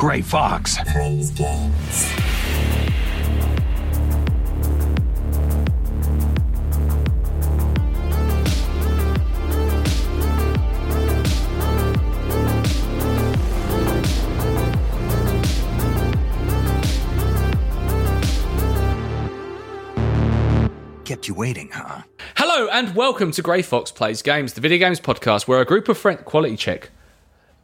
[0.00, 0.78] Grey Fox.
[0.92, 2.10] Plays games.
[21.04, 22.04] Kept you waiting, huh?
[22.36, 25.90] Hello and welcome to Grey Fox Plays Games, the video games podcast where a group
[25.90, 26.90] of friends quality check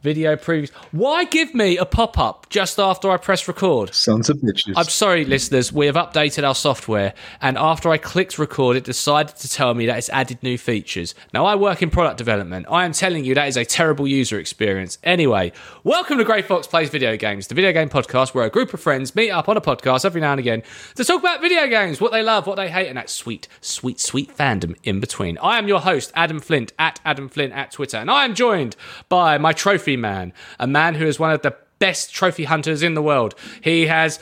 [0.01, 0.71] video previews.
[0.91, 3.93] Why give me a pop up just after I press record?
[3.93, 4.73] Sons of bitches.
[4.75, 5.71] I'm sorry, listeners.
[5.71, 9.85] We have updated our software, and after I clicked record, it decided to tell me
[9.87, 11.13] that it's added new features.
[11.33, 12.67] Now, I work in product development.
[12.69, 14.97] I am telling you that is a terrible user experience.
[15.03, 15.51] Anyway,
[15.83, 18.79] welcome to Grey Fox Plays Video Games, the video game podcast where a group of
[18.79, 20.63] friends meet up on a podcast every now and again
[20.95, 23.99] to talk about video games, what they love, what they hate, and that sweet, sweet,
[23.99, 25.37] sweet fandom in between.
[25.39, 28.75] I am your host, Adam Flint, at Adam Flint at Twitter, and I am joined
[29.09, 32.93] by my trophy man, a man who is one of the best trophy hunters in
[32.93, 33.35] the world.
[33.61, 34.19] He has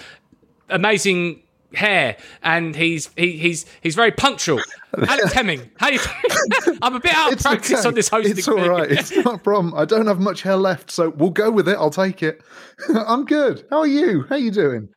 [0.69, 1.41] amazing
[1.75, 4.61] hair and he's he, he's he's very punctual.
[4.97, 6.79] Alex Hemming, how you doing?
[6.81, 7.87] I'm a bit out of practice okay.
[7.87, 8.37] on this hosting.
[8.37, 8.69] It's all thing.
[8.69, 8.91] right.
[8.91, 9.73] It's not a problem.
[9.75, 11.77] I don't have much hair left, so we'll go with it.
[11.77, 12.41] I'll take it.
[12.89, 13.65] I'm good.
[13.69, 14.23] How are you?
[14.29, 14.89] How are you doing?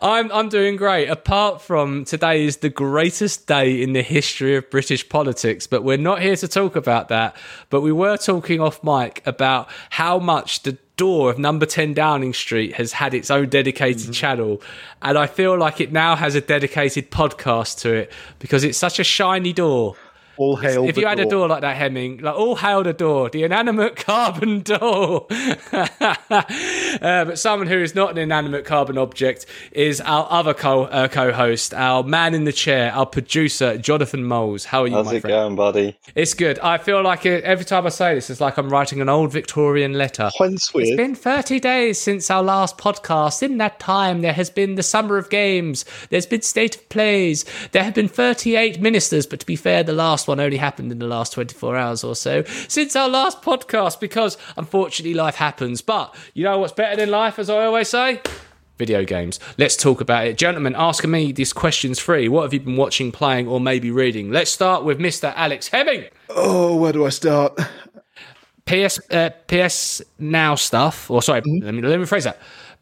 [0.00, 1.08] I'm I'm doing great.
[1.08, 5.96] Apart from today is the greatest day in the history of British politics, but we're
[5.96, 7.36] not here to talk about that.
[7.70, 12.34] But we were talking off mic about how much the door of number 10 Downing
[12.34, 14.12] Street has had its own dedicated Mm-hmm.
[14.12, 14.60] channel
[15.00, 18.98] and I feel like it now has a dedicated podcast to it because it's such
[18.98, 19.96] a shiny door.
[20.38, 20.88] All hail.
[20.88, 21.30] if the you had a door.
[21.30, 25.26] door like that, Hemming, like all hail the door, the inanimate carbon door.
[25.72, 25.86] uh,
[27.00, 31.74] but someone who is not an inanimate carbon object is our other co uh, co-host,
[31.74, 34.64] our man in the chair, our producer, Jonathan Moles.
[34.64, 35.32] How are you, How's my it friend?
[35.32, 35.96] going, buddy?
[36.14, 36.58] It's good.
[36.60, 39.32] I feel like it, every time I say this, it's like I'm writing an old
[39.32, 40.30] Victorian letter.
[40.40, 43.42] It's been 30 days since our last podcast.
[43.42, 45.84] In that time, there has been the Summer of Games.
[46.10, 47.44] There's been State of Plays.
[47.72, 50.98] There have been 38 ministers, but to be fair, the last one only happened in
[50.98, 55.80] the last 24 hours or so since our last podcast because unfortunately life happens.
[55.82, 58.20] But you know what's better than life, as I always say?
[58.76, 59.40] Video games.
[59.56, 60.38] Let's talk about it.
[60.38, 62.28] Gentlemen, asking me these questions free.
[62.28, 64.30] What have you been watching, playing, or maybe reading?
[64.30, 65.32] Let's start with Mr.
[65.34, 66.04] Alex Hemming.
[66.28, 67.58] Oh, where do I start?
[68.66, 71.64] PS uh, PS Now stuff, or sorry, Mm-hmm.
[71.64, 72.38] let me let me phrase that.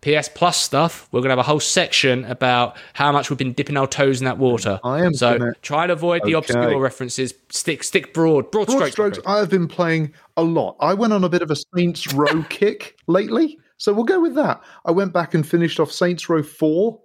[0.06, 1.08] PS Plus stuff.
[1.10, 4.24] We're gonna have a whole section about how much we've been dipping our toes in
[4.26, 4.78] that water.
[4.84, 6.52] I am so gonna- try and avoid the Okay.
[6.54, 7.34] obscure references.
[7.50, 8.92] Stick stick broad, broad, Broad strokes.
[8.92, 9.18] strokes.
[9.26, 10.76] I've been playing a lot.
[10.80, 14.34] I went on a bit of a Saints Row kick lately, so we'll go with
[14.36, 14.60] that.
[14.84, 17.00] I went back and finished off Saints Row Four,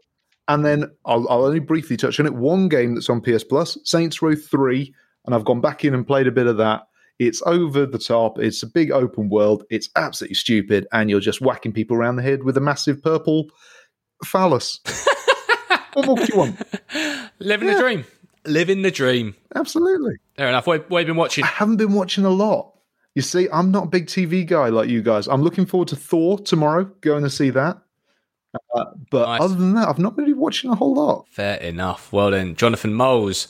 [0.47, 2.33] and then I'll, I'll only briefly touch on it.
[2.33, 4.93] One game that's on PS Plus, Saints Row Three,
[5.25, 6.83] and I've gone back in and played a bit of that.
[7.19, 8.39] It's over the top.
[8.39, 9.63] It's a big open world.
[9.69, 13.49] It's absolutely stupid, and you're just whacking people around the head with a massive purple
[14.25, 14.79] phallus.
[15.93, 16.61] what more do you want?
[17.39, 18.05] Living the dream.
[18.45, 19.35] Living the dream.
[19.55, 20.15] Absolutely.
[20.35, 20.65] Fair enough.
[20.65, 21.43] What, what have you been watching?
[21.43, 22.73] I haven't been watching a lot.
[23.13, 25.27] You see, I'm not a big TV guy like you guys.
[25.27, 27.77] I'm looking forward to Thor tomorrow, going to see that.
[28.73, 29.41] Uh, but Nice.
[29.41, 31.25] other than that, I've not really watching a whole lot.
[31.29, 32.11] Fair enough.
[32.11, 33.47] Well then, Jonathan Moles.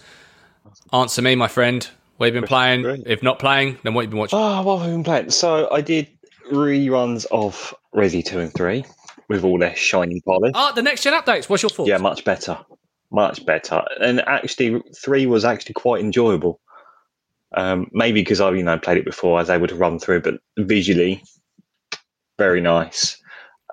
[0.92, 1.88] Answer me, my friend.
[2.22, 2.82] What have you been playing?
[2.84, 3.04] Great.
[3.08, 4.38] If not playing, then what have you been watching?
[4.38, 5.32] Oh, what have I been playing?
[5.32, 6.08] So I did
[6.52, 8.86] reruns of Resi 2 and 3
[9.28, 10.52] with all their shiny polish.
[10.54, 11.50] Ah, the next gen updates.
[11.50, 11.90] What's your thoughts?
[11.90, 12.60] Yeah, much better.
[13.12, 13.82] Much better.
[14.00, 16.62] And actually, 3 was actually quite enjoyable.
[17.58, 20.22] Um, maybe because I, you know, played it before, I was able to run through,
[20.22, 21.24] but visually,
[22.38, 23.18] very nice.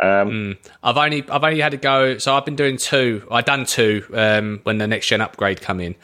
[0.02, 0.56] Um, Mm.
[0.82, 2.16] I've only I've only had to go.
[2.16, 3.28] So I've been doing two.
[3.30, 5.96] I done two um, when the next gen upgrade come in.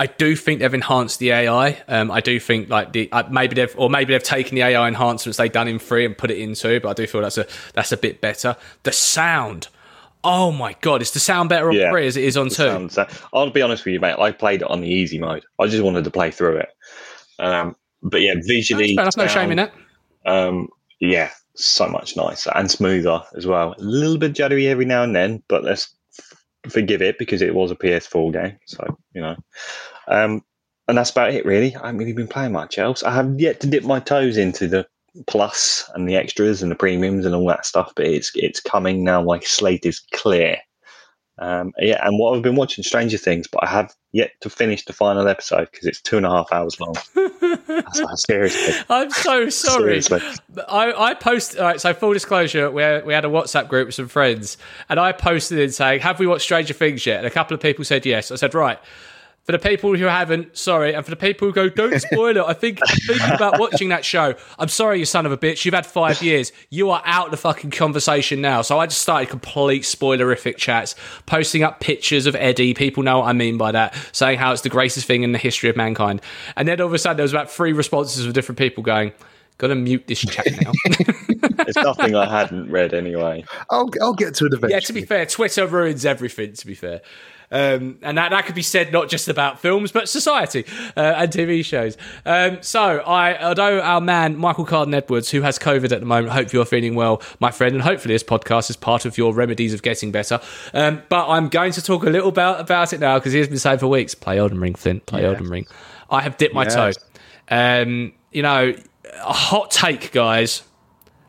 [0.00, 1.78] I do think they've enhanced the AI.
[1.86, 4.88] Um, I do think like the uh, maybe they've or maybe they've taken the AI
[4.88, 6.80] enhancements they've done in three and put it into.
[6.80, 8.56] But I do feel that's a that's a bit better.
[8.84, 9.68] The sound.
[10.24, 11.90] Oh my god, is the sound better on Yeah.
[11.90, 12.88] three as it is on two?
[13.34, 14.16] I'll be honest with you, mate.
[14.18, 15.44] I played it on the easy mode.
[15.58, 16.68] I just wanted to play through it.
[17.38, 19.72] Um, but yeah, visually, That's no shame in that.
[20.24, 20.68] Um,
[20.98, 23.74] yeah, so much nicer and smoother as well.
[23.78, 25.90] A little bit juddery every now and then, but let's f-
[26.68, 28.58] forgive it because it was a PS4 game.
[28.66, 29.36] So, you know.
[30.08, 30.44] Um,
[30.88, 31.74] and that's about it, really.
[31.76, 33.02] I haven't really been playing much else.
[33.02, 34.86] I have yet to dip my toes into the
[35.26, 39.04] plus and the extras and the premiums and all that stuff, but it's it's coming
[39.04, 39.22] now.
[39.22, 40.58] My slate is clear.
[41.40, 44.84] Um, yeah, and what I've been watching Stranger Things, but I have yet to finish
[44.84, 46.94] the final episode because it's two and a half hours long.
[48.26, 50.02] Seriously, I'm so sorry.
[50.02, 50.20] seriously.
[50.68, 51.80] I, I post all right.
[51.80, 54.58] So full disclosure, we had, we had a WhatsApp group with some friends,
[54.90, 57.60] and I posted in saying, "Have we watched Stranger Things yet?" And a couple of
[57.60, 58.30] people said yes.
[58.30, 58.78] I said, "Right,
[59.44, 62.44] For the people who haven't, sorry, and for the people who go, don't spoil it.
[62.46, 64.34] I think thinking about watching that show.
[64.58, 65.64] I'm sorry, you son of a bitch.
[65.64, 66.52] You've had five years.
[66.68, 68.62] You are out of the fucking conversation now.
[68.62, 70.94] So I just started complete spoilerific chats,
[71.26, 72.74] posting up pictures of Eddie.
[72.74, 75.38] People know what I mean by that, saying how it's the greatest thing in the
[75.38, 76.20] history of mankind.
[76.56, 79.12] And then all of a sudden, there was about three responses of different people going,
[79.58, 80.72] "Gotta mute this chat now."
[81.66, 83.44] It's nothing I hadn't read anyway.
[83.70, 84.72] I'll I'll get to it eventually.
[84.72, 86.52] Yeah, to be fair, Twitter ruins everything.
[86.54, 87.00] To be fair,
[87.50, 90.64] um, and that, that could be said not just about films but society
[90.96, 91.96] uh, and TV shows.
[92.24, 96.32] Um, so, I although our man Michael Carden Edwards, who has COVID at the moment,
[96.32, 99.74] hope you're feeling well, my friend, and hopefully this podcast is part of your remedies
[99.74, 100.40] of getting better.
[100.72, 103.48] Um, but I'm going to talk a little about about it now because he has
[103.48, 105.28] been saying for weeks, play Elden Ring, Flint, play Yes.
[105.34, 105.66] Elden Ring.
[106.10, 106.74] I have dipped my Yes.
[106.74, 106.92] toe.
[107.48, 108.74] Um, you know,
[109.24, 110.62] a hot take, guys.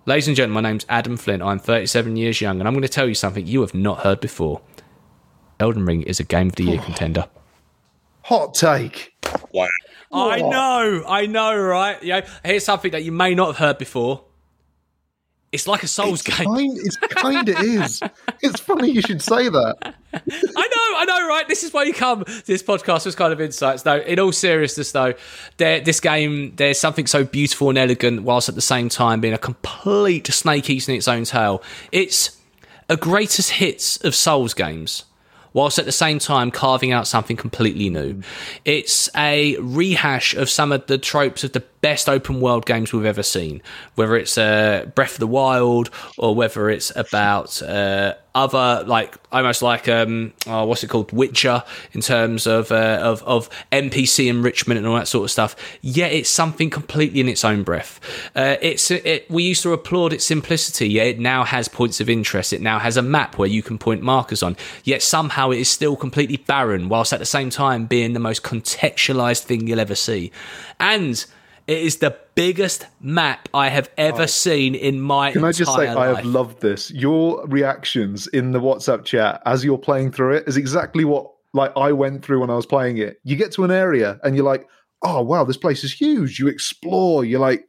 [0.06, 1.42] Ladies and gentlemen, my name's Adam Flint.
[1.44, 4.20] I'm 37 years young, and I'm going to tell you something you have not heard
[4.20, 4.62] before.
[5.62, 6.84] Elden Ring is a Game of the Year oh.
[6.84, 7.28] contender.
[8.24, 9.14] Hot take.
[9.54, 9.68] Wow.
[10.12, 12.02] I know, I know, right?
[12.04, 14.24] Yeah, here's something that you may not have heard before.
[15.52, 16.48] It's like a Souls It's game.
[16.48, 18.02] kind, it's kind of is.
[18.42, 19.76] It's funny you should say that.
[19.84, 21.48] I know, I know, right?
[21.48, 23.84] This is why you come to this podcast with kind of insights.
[23.84, 25.14] Though, in all seriousness, though,
[25.58, 29.34] there, this game, there's something so beautiful and elegant, whilst at the same time being
[29.34, 31.62] a complete snake eating its own tail.
[31.92, 32.38] It's
[32.90, 35.04] a greatest hits of Souls games.
[35.54, 38.22] Whilst at the same time carving out something completely new.
[38.64, 43.06] It's a rehash of some of the tropes of the best open world games we've
[43.06, 43.62] ever seen.
[43.96, 49.62] Whether it's uh, Breath of the Wild or whether it's about uh, other, like almost
[49.62, 51.64] like um, oh, what's it called, Witcher,
[51.94, 55.56] in terms of, uh, of of NPC enrichment and all that sort of stuff.
[55.82, 58.00] Yet it's something completely in its own breath.
[58.36, 60.90] Uh, it's it, we used to applaud its simplicity.
[60.90, 62.54] Yet it now has points of interest.
[62.54, 64.56] It now has a map where you can point markers on.
[64.84, 68.44] Yet somehow it is still completely barren, whilst at the same time being the most
[68.44, 70.32] contextualized thing you'll ever see.
[70.80, 71.24] And
[71.72, 74.26] it is the biggest map I have ever oh.
[74.26, 75.34] seen in my Oh.
[75.34, 76.92] Can I just say entire I have loved this.
[76.92, 81.72] Your reactions in the WhatsApp chat as you're playing through it is exactly what like
[81.78, 83.22] I went through when I was playing it.
[83.24, 84.68] You get to an area and you're like,
[85.02, 87.24] "Oh wow, this place is huge." You explore.
[87.24, 87.66] You're like,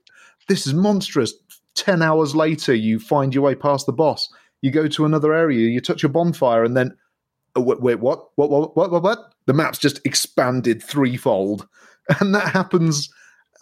[0.48, 1.32] "This is monstrous."
[1.74, 4.28] Ten hours later, you find your way past the boss.
[4.62, 5.68] You go to another area.
[5.68, 6.96] You touch a bonfire, and then
[7.54, 8.30] oh, wait, wait, what?
[8.34, 8.50] What?
[8.50, 8.76] What?
[8.76, 8.90] What?
[8.90, 9.02] What?
[9.02, 9.34] What?
[9.46, 11.68] The map's just expanded threefold,
[12.20, 13.08] and that happens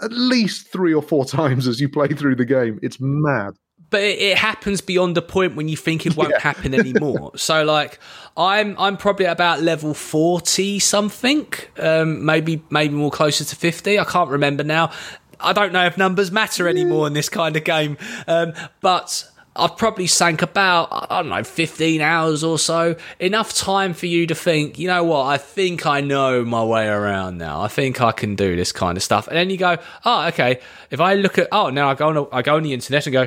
[0.02, 2.78] at least three or four times as you play through the game.
[2.82, 3.54] It's mad.
[3.90, 6.40] but it, it happens beyond the point when you think it won't Yeah.
[6.40, 7.32] happen anymore.
[7.36, 7.98] so like
[8.36, 11.46] I'm I'm probably about level 40 something,
[11.78, 13.98] um, maybe maybe more closer to 50.
[13.98, 14.92] I can't remember now.
[15.40, 17.96] I don't know if numbers matter anymore in this kind of game.
[18.28, 19.24] Um, but
[19.56, 22.94] I've probably sank about, I don't know, 15 hours or so.
[23.18, 26.86] Enough time for you to think, you know what, I think I know my way
[26.86, 27.60] around now.
[27.60, 29.26] I think I can do this kind of stuff.
[29.26, 30.60] And then you go, oh, okay.
[30.90, 33.12] If I look at, oh, now I go on, I go on the internet and
[33.12, 33.22] go,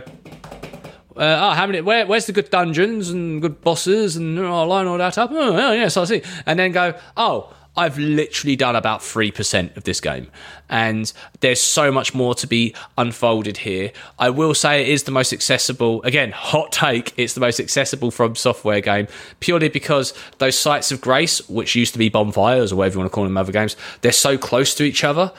[1.15, 1.81] uh, oh, how many?
[1.81, 4.15] Where, where's the good dungeons and good bosses?
[4.15, 5.29] And oh, I'll line all that up.
[5.31, 6.23] Oh, oh, yes, I see.
[6.45, 10.29] And then go, oh, I've literally done about 3% of this game.
[10.69, 13.91] And there's so much more to be unfolded here.
[14.19, 18.11] I will say it is the most accessible, again, hot take, it's the most accessible
[18.11, 19.07] FromSoftware game,
[19.39, 23.11] purely because those sites of grace, which used to be bonfires or whatever you want
[23.11, 25.31] to call them other games, they're so close to each other.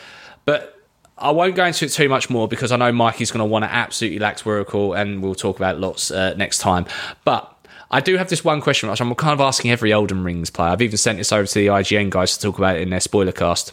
[0.45, 0.75] But
[1.17, 3.65] I won't go into it too much more because I know Mikey's going to want
[3.65, 6.87] to absolutely lax Oracle and we'll talk about lots uh, next time.
[7.25, 7.54] But
[7.95, 10.71] I do have this one question, which I'm kind of asking every Elden Rings player.
[10.71, 12.99] I've even sent this over to the IGN guys to talk about it in their
[12.99, 13.73] spoiler cast.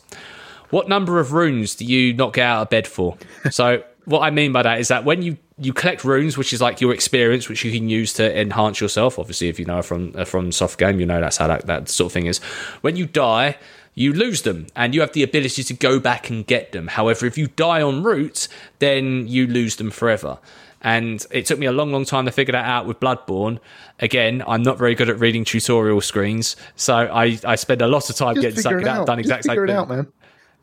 [0.70, 3.18] What number of runes do you not get out of bed for?
[3.50, 6.62] so, what I mean by that is that when you you collect runes, which is
[6.62, 9.18] like your experience, which you can use to enhance yourself.
[9.18, 12.14] Obviously, if you know from FromSoft game, you know that's how that, that sort of
[12.14, 12.38] thing is.
[12.82, 13.58] When you die,
[13.96, 16.88] you lose them, and you have the ability to go back and get them.
[16.88, 20.38] However, if you die en route, then you lose them forever.
[20.84, 23.60] And it took me a long, long time to figure that out with Bloodborne.
[24.00, 28.10] Again, I'm not very good at reading tutorial screens, so I, I spend a lot
[28.10, 29.00] of time Just getting figure stuck it in that.
[29.02, 29.08] out.
[29.08, 29.50] Done exactly.
[29.50, 30.08] figure it thing out, man.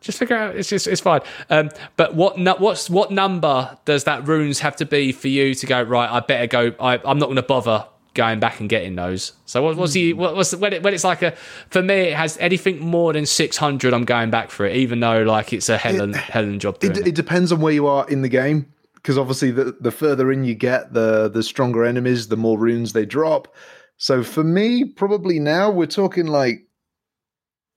[0.00, 1.20] just figure out it's just it's fine
[1.50, 5.54] um but what nu- what's what number does that runes have to be for you
[5.54, 7.84] to go right i better go I, i'm not going to bother
[8.14, 10.94] going back and getting those so what, what's the what, what's the, when, it, when
[10.94, 11.32] it's like a
[11.70, 15.22] for me it has anything more than 600 i'm going back for it even though
[15.22, 18.22] like it's a helen helen job It, it, it depends on where you are in
[18.22, 18.66] the game
[19.02, 22.93] because obviously the, the further in you get the the stronger enemies the more runes
[22.93, 23.55] they drop
[23.97, 26.67] so for me probably now we're talking like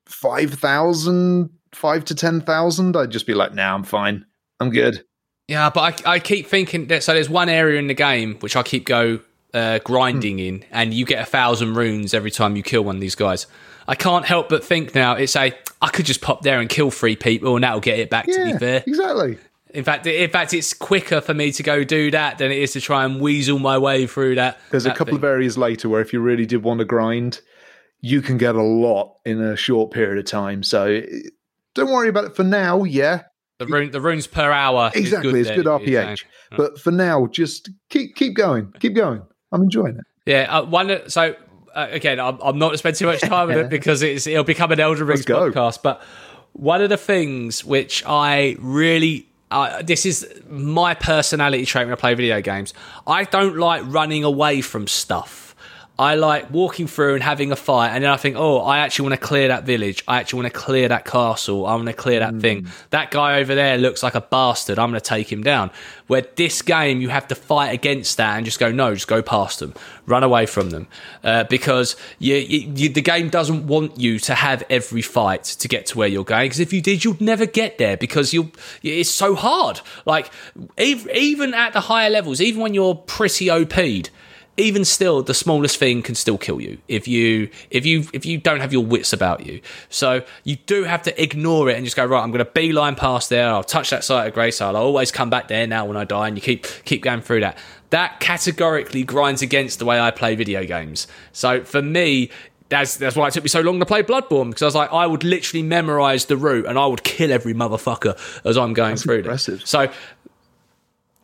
[0.07, 4.25] 5000 5 to 10000 i'd just be like now nah, i'm fine
[4.59, 5.05] i'm good
[5.47, 8.55] yeah but I, I keep thinking that so there's one area in the game which
[8.55, 9.19] i keep go
[9.53, 13.01] uh, grinding in, and you get a thousand runes every time you kill one of
[13.01, 13.47] these guys.
[13.87, 16.91] I can't help but think now it's a I could just pop there and kill
[16.91, 18.25] three people, and that'll get it back.
[18.25, 19.37] to Yeah, be fair, exactly.
[19.73, 22.73] In fact, in fact, it's quicker for me to go do that than it is
[22.73, 24.59] to try and weasel my way through that.
[24.69, 25.15] There's a couple thing.
[25.15, 27.41] of areas later where if you really did want to grind,
[28.01, 30.63] you can get a lot in a short period of time.
[30.63, 31.29] So eh,
[31.73, 32.83] don't worry about it for now.
[32.83, 33.23] Yeah,
[33.59, 34.91] the, rune, the runes per hour.
[34.93, 35.31] is exactly.
[35.31, 35.65] good it's good.
[35.65, 36.23] RPH.
[36.57, 39.21] But for now, just keep keep going, keep going.
[39.51, 40.05] I'm enjoying it.
[40.25, 41.09] Yeah, uh, one.
[41.09, 41.35] So
[41.73, 44.27] uh, again, I'm, I'm not going to spend too much time with it because it's
[44.27, 45.81] it'll become an Elden Rings podcast.
[45.83, 46.01] But
[46.53, 49.27] one of the things which I really.
[49.51, 52.73] Uh, this is my personality trait when I play video games.
[53.05, 55.50] I don't like running away from stuff.
[55.99, 59.09] I like walking through and having a fight, and then I think, oh, I actually
[59.09, 60.03] want to clear that village.
[60.07, 61.67] I actually want to clear that castle.
[61.67, 62.67] I want to clear that thing.
[62.89, 64.79] That guy over there looks like a bastard.
[64.79, 65.69] I'm going to take him down.
[66.07, 69.21] Where this game, you have to fight against that and just go, no, just go
[69.21, 69.75] past them,
[70.07, 70.87] run away from them,
[71.23, 75.67] uh, because you, you, you, the game doesn't want you to have every fight to
[75.67, 76.45] get to where you're going.
[76.45, 79.81] Because if you did, you'd never get there because you it's so hard.
[80.05, 80.31] Like
[80.77, 84.09] ev- even at the higher levels, even when you're pretty OP'd
[84.61, 88.37] even still the smallest thing can still kill you if you if you if you
[88.37, 89.61] don't have your wits about you.
[89.89, 92.95] So you do have to ignore it and just go right i'm going to beeline
[92.95, 93.49] past there.
[93.49, 94.61] I'll touch that site of grace.
[94.61, 97.41] I'll always come back there now when i die and you keep keep going through
[97.41, 97.57] that.
[97.89, 101.07] That categorically grinds against the way i play video games.
[101.33, 102.29] So for me
[102.69, 104.93] that's that's why it took me so long to play Bloodborne because I was like
[104.93, 108.95] I would literally memorize the route and I would kill every motherfucker as I'm going
[108.95, 109.59] through impressive.
[109.59, 109.69] this.
[109.69, 109.91] So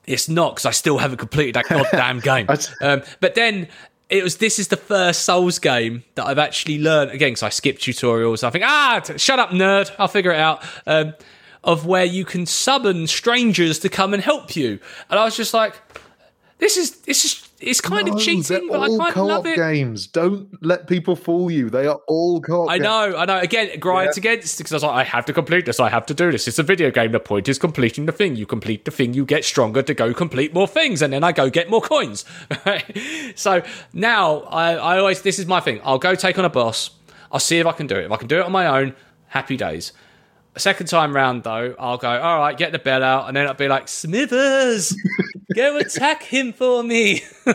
[0.08, 2.48] it's not because I still haven't completed that goddamn game.
[2.82, 3.68] Um, but then
[4.10, 7.50] it was this is the first Souls game that I've actually learned again because I
[7.50, 8.44] skipped tutorials.
[8.44, 9.92] I think ah, t- shut up, nerd.
[10.00, 10.64] I'll figure it out.
[10.88, 11.14] Um,
[11.64, 15.54] of where you can summon strangers to come and help you, and I was just
[15.54, 15.76] like,
[16.60, 19.56] this is this is it's kind No, of cheating, but I kind of love it.
[19.56, 20.06] games.
[20.08, 21.70] Don't let people fool you.
[21.70, 22.70] They are all co-op.
[22.70, 22.84] I games.
[22.84, 23.40] know, I know.
[23.40, 25.80] Again, grinds against because I was like, I have to complete this.
[25.80, 26.48] I have to do this.
[26.48, 27.12] It's a video game.
[27.12, 28.36] The point is completing the thing.
[28.36, 31.32] You complete the thing, you get stronger to go complete more things, and then I
[31.32, 32.26] go get more coins.
[33.36, 33.62] So
[33.94, 35.80] now I, I always this is my thing.
[35.84, 36.92] I'll go take on a boss.
[37.32, 38.06] I'll see if I can do it.
[38.06, 38.96] If I can do it on my own,
[39.28, 39.94] happy days.
[40.58, 43.54] Second time round though, I'll go, all right, get the bell out, and then I'll
[43.54, 44.96] be like, Smithers,
[45.54, 47.24] go attack him for me.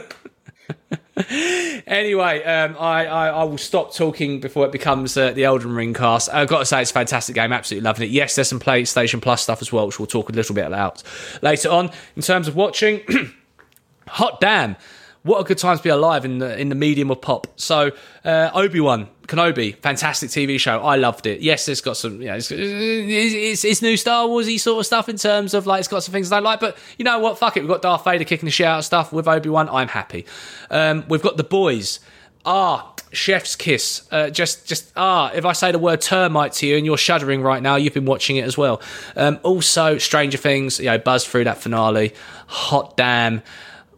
[1.87, 5.95] anyway, um, I, I, I will stop talking before it becomes uh, the Elden Ring
[5.95, 6.29] cast.
[6.33, 7.53] I've got to say, it's a fantastic game.
[7.53, 8.11] Absolutely loving it.
[8.11, 11.03] Yes, there's some PlayStation Plus stuff as well, which we'll talk a little bit about
[11.43, 11.91] later on.
[12.17, 13.03] In terms of watching,
[14.09, 14.77] hot damn.
[15.23, 17.47] What a good time to be alive in the in the medium of pop.
[17.57, 17.93] So
[18.25, 20.81] uh, Obi Wan Kenobi, fantastic TV show.
[20.81, 21.41] I loved it.
[21.41, 25.09] Yes, it's got some, you know, it's, it's, it's new Star Warsy sort of stuff
[25.09, 26.61] in terms of like it's got some things I don't like.
[26.61, 27.39] But you know what?
[27.39, 27.61] Fuck it.
[27.61, 29.69] We've got Darth Vader kicking the shit out of stuff with Obi Wan.
[29.69, 30.27] I'm happy.
[30.71, 32.01] Um, we've got the boys.
[32.45, 34.07] Ah, chef's kiss.
[34.11, 35.31] Uh, just, just ah.
[35.33, 38.05] If I say the word termite to you and you're shuddering right now, you've been
[38.05, 38.83] watching it as well.
[39.17, 40.81] Um, also, Stranger Things.
[40.81, 42.13] You know, buzz through that finale.
[42.49, 43.43] Hot damn.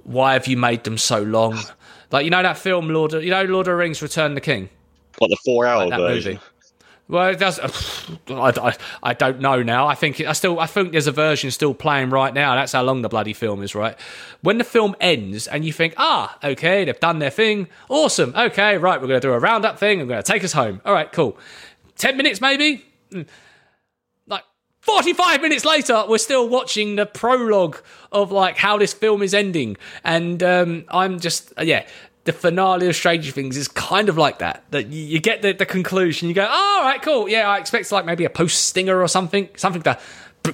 [0.04, 1.58] Why have you made them so long?
[2.11, 3.12] Like you know that film, Lord.
[3.14, 4.68] Of, you know, Lord of the Rings: Return of the King.
[5.18, 6.34] What the four hour That version?
[6.34, 6.44] movie.
[7.06, 7.58] Well, it does.
[8.28, 8.32] I,
[8.70, 9.87] I, I don't know now.
[9.87, 10.58] I think I still.
[10.61, 12.54] I think there's a version still playing right now.
[12.54, 13.99] That's how long the bloody film is, right?
[14.42, 17.68] When the film ends and you think, ah, okay, they've done their thing.
[17.88, 18.32] Awesome.
[18.37, 20.00] Okay, right, we're going to do a roundup thing.
[20.00, 20.80] I'm going to take us home.
[20.84, 21.37] All right, cool.
[21.96, 22.84] Ten minutes maybe.
[24.87, 24.95] Mm.
[24.95, 27.79] Like 45 minutes later, we're still watching the prologue
[28.12, 31.87] of like how this film is ending, and um, I'm just yeah.
[32.25, 34.64] The finale of Stranger Things is kind of like that.
[34.71, 37.47] That you, you get the, the conclusion, you go, oh, all right, cool, yeah.
[37.47, 39.99] I expect like maybe a post stinger or something, something to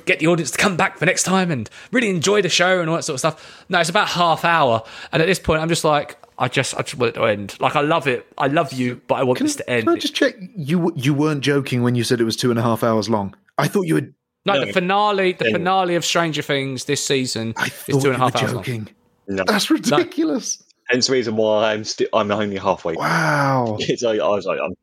[0.05, 2.91] get the audience to come back for next time and really enjoy the show and
[2.91, 3.65] all that sort of stuff.
[3.69, 4.83] No, it's about half hour,
[5.13, 7.57] and at this point, I'm just like, I just, I just want it to end.
[7.61, 9.85] Like, I love it, I love you, but I want this to end.
[9.85, 10.35] Can I just check?
[10.57, 13.37] You you weren't joking when you said it was two and a half hours long.
[13.59, 14.15] I thought you had.
[14.47, 14.65] No, No.
[14.65, 15.53] the finale, the Yeah.
[15.53, 18.41] finale of Stranger Things this season I is thought two and a you half were
[18.41, 18.65] hours long.
[18.65, 18.89] joking.
[19.29, 19.45] No.
[19.47, 20.63] That's ridiculous.
[20.89, 22.95] Hence the reason why I'm still I'm only halfway.
[22.95, 23.77] Wow.
[23.81, 24.75] It's like, I was like, I'm,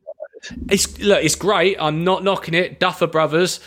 [0.70, 1.76] It's look, it's great.
[1.80, 2.80] I'm not knocking it.
[2.80, 3.60] Duffer Brothers,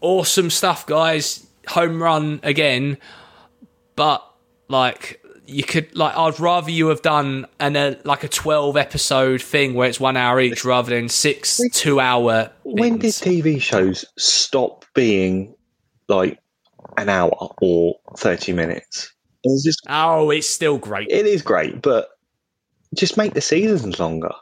[0.00, 1.46] awesome stuff, guys.
[1.68, 2.98] Home run again,
[3.96, 4.24] but
[4.68, 5.19] like
[5.50, 9.74] you could like I'd rather you have done an a, like a 12 episode thing
[9.74, 12.50] where it's one hour each rather than six two hour.
[12.64, 13.12] when did.
[13.12, 15.54] TV shows stop being
[16.08, 16.38] like
[16.96, 19.12] an hour or thirty minutes?
[19.44, 21.08] It's just Oh, it's still great.
[21.10, 22.08] it is great, but
[22.94, 24.32] just make the seasons longer.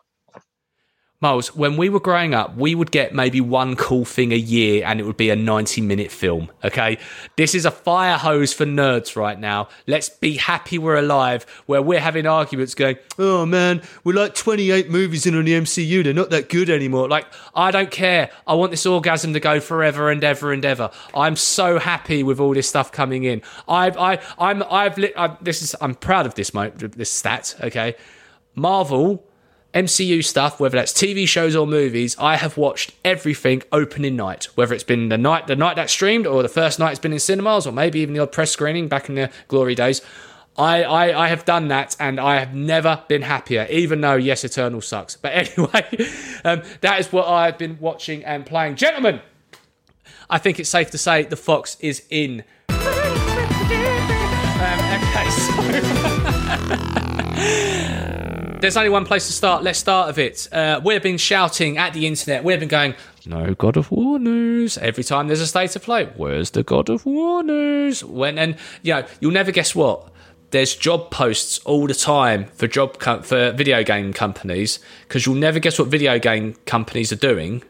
[1.21, 4.85] Miles, when we were growing up, we would get maybe one cool thing a year
[4.87, 6.49] and it would be a 90 minute film.
[6.63, 6.97] Okay.
[7.37, 9.67] This is a fire hose for nerds right now.
[9.89, 14.91] Let's be happy we're alive where we're having arguments going, oh man, we're like 28
[14.91, 16.05] movies in on the MCU.
[16.05, 17.09] They're not that good anymore.
[17.09, 18.31] Like, I don't care.
[18.47, 20.89] I want this orgasm to go forever and ever and ever.
[21.15, 23.43] I'm so happy with all this stuff coming in.
[23.67, 27.57] I've, I, I'm, I've, li- I, this is, I'm proud of this, mo- this stat.
[27.61, 27.97] Okay.
[28.55, 29.28] Marvel
[29.75, 34.45] MCU stuff, whether that's TV shows or movies, I have watched everything opening night.
[34.55, 37.13] Whether it's been the night the night that streamed, or the first night it's been
[37.13, 40.01] in cinemas, or maybe even the odd press screening back in the glory days.
[40.57, 44.43] I, I, I have done that and I have never been happier, even though, yes,
[44.43, 45.17] Eternal sucks.
[45.17, 45.87] But anyway,
[46.45, 48.75] um, that is what I've been watching and playing.
[48.75, 49.21] Gentlemen,
[50.29, 52.43] I think it's safe to say the Fox is in.
[52.71, 52.79] Um,
[54.99, 56.18] okay, so.
[58.61, 59.63] There's only one place to start.
[59.63, 60.49] Let's start of it.
[60.51, 62.43] Uh, we've been shouting at the internet.
[62.43, 64.77] We've been going, no God of War news.
[64.79, 68.03] Every time there's a state of play, where's the God of War news?
[68.03, 70.11] When and you know, you'll never guess what.
[70.51, 75.37] There's job posts all the time for job co- for video game companies because you'll
[75.37, 77.63] never guess what video game companies are doing.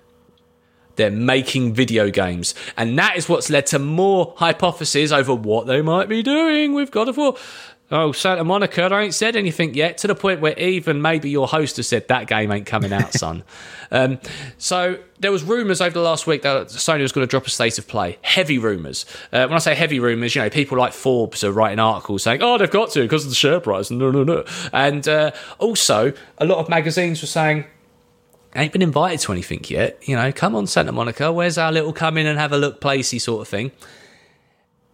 [0.95, 5.81] They're making video games, and that is what's led to more hypotheses over what they
[5.81, 7.37] might be doing with God of War.
[7.91, 11.49] Oh, Santa Monica, I ain't said anything yet, to the point where even maybe your
[11.49, 13.45] host has said that game ain't coming out, son.
[13.91, 14.19] um,
[14.59, 17.51] so there was rumours over the last week that Sony was going to drop a
[17.51, 18.19] state of play.
[18.21, 19.07] Heavy rumours.
[19.33, 22.43] Uh, when I say heavy rumours, you know, people like Forbes are writing articles saying,
[22.43, 23.91] oh, they've got to because of the share price.
[23.91, 24.45] No, no, no.
[24.71, 27.65] And uh, also, a lot of magazines were saying,
[28.55, 29.99] ain't been invited to anything yet.
[30.07, 32.83] You know, come on, Santa Monica, where's our little come in and have a look
[32.83, 33.73] placey sort of thing?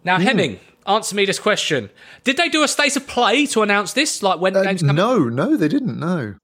[0.05, 1.89] Now, Hemming, answer me this question:
[2.23, 4.21] Did they do a state of play to announce this?
[4.23, 4.95] Like when Uh, games come?
[4.95, 5.99] no, no, they didn't.
[5.99, 6.35] No.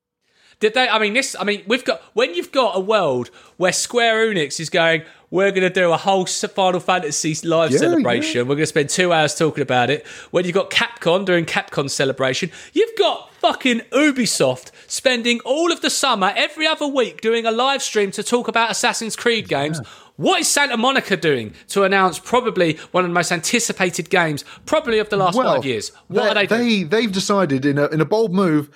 [0.60, 0.88] Did they?
[0.88, 1.36] I mean, this.
[1.40, 5.04] I mean, we've got when you've got a world where Square Enix is going.
[5.32, 8.42] We're going to do a whole Final Fantasy live Yeah, celebration.
[8.50, 10.06] We're going to spend two hours talking about it.
[10.32, 15.90] When you've got Capcom doing Capcom celebration, you've got fucking Ubisoft spending all of the
[15.90, 19.80] summer, every other week, doing a live stream to talk about Assassin's Creed games.
[20.18, 25.00] What is Santa Monica doing to announce probably one of the most anticipated games, probably
[25.00, 25.92] of the last five years?
[26.08, 26.62] What are they doing?
[26.62, 28.70] They they've decided in a in a bold move,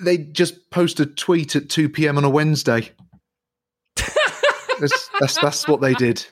[0.00, 2.16] they just post a tweet at two p.m.
[2.16, 2.90] on a Wednesday.
[4.80, 6.24] that's, that's that's what they did.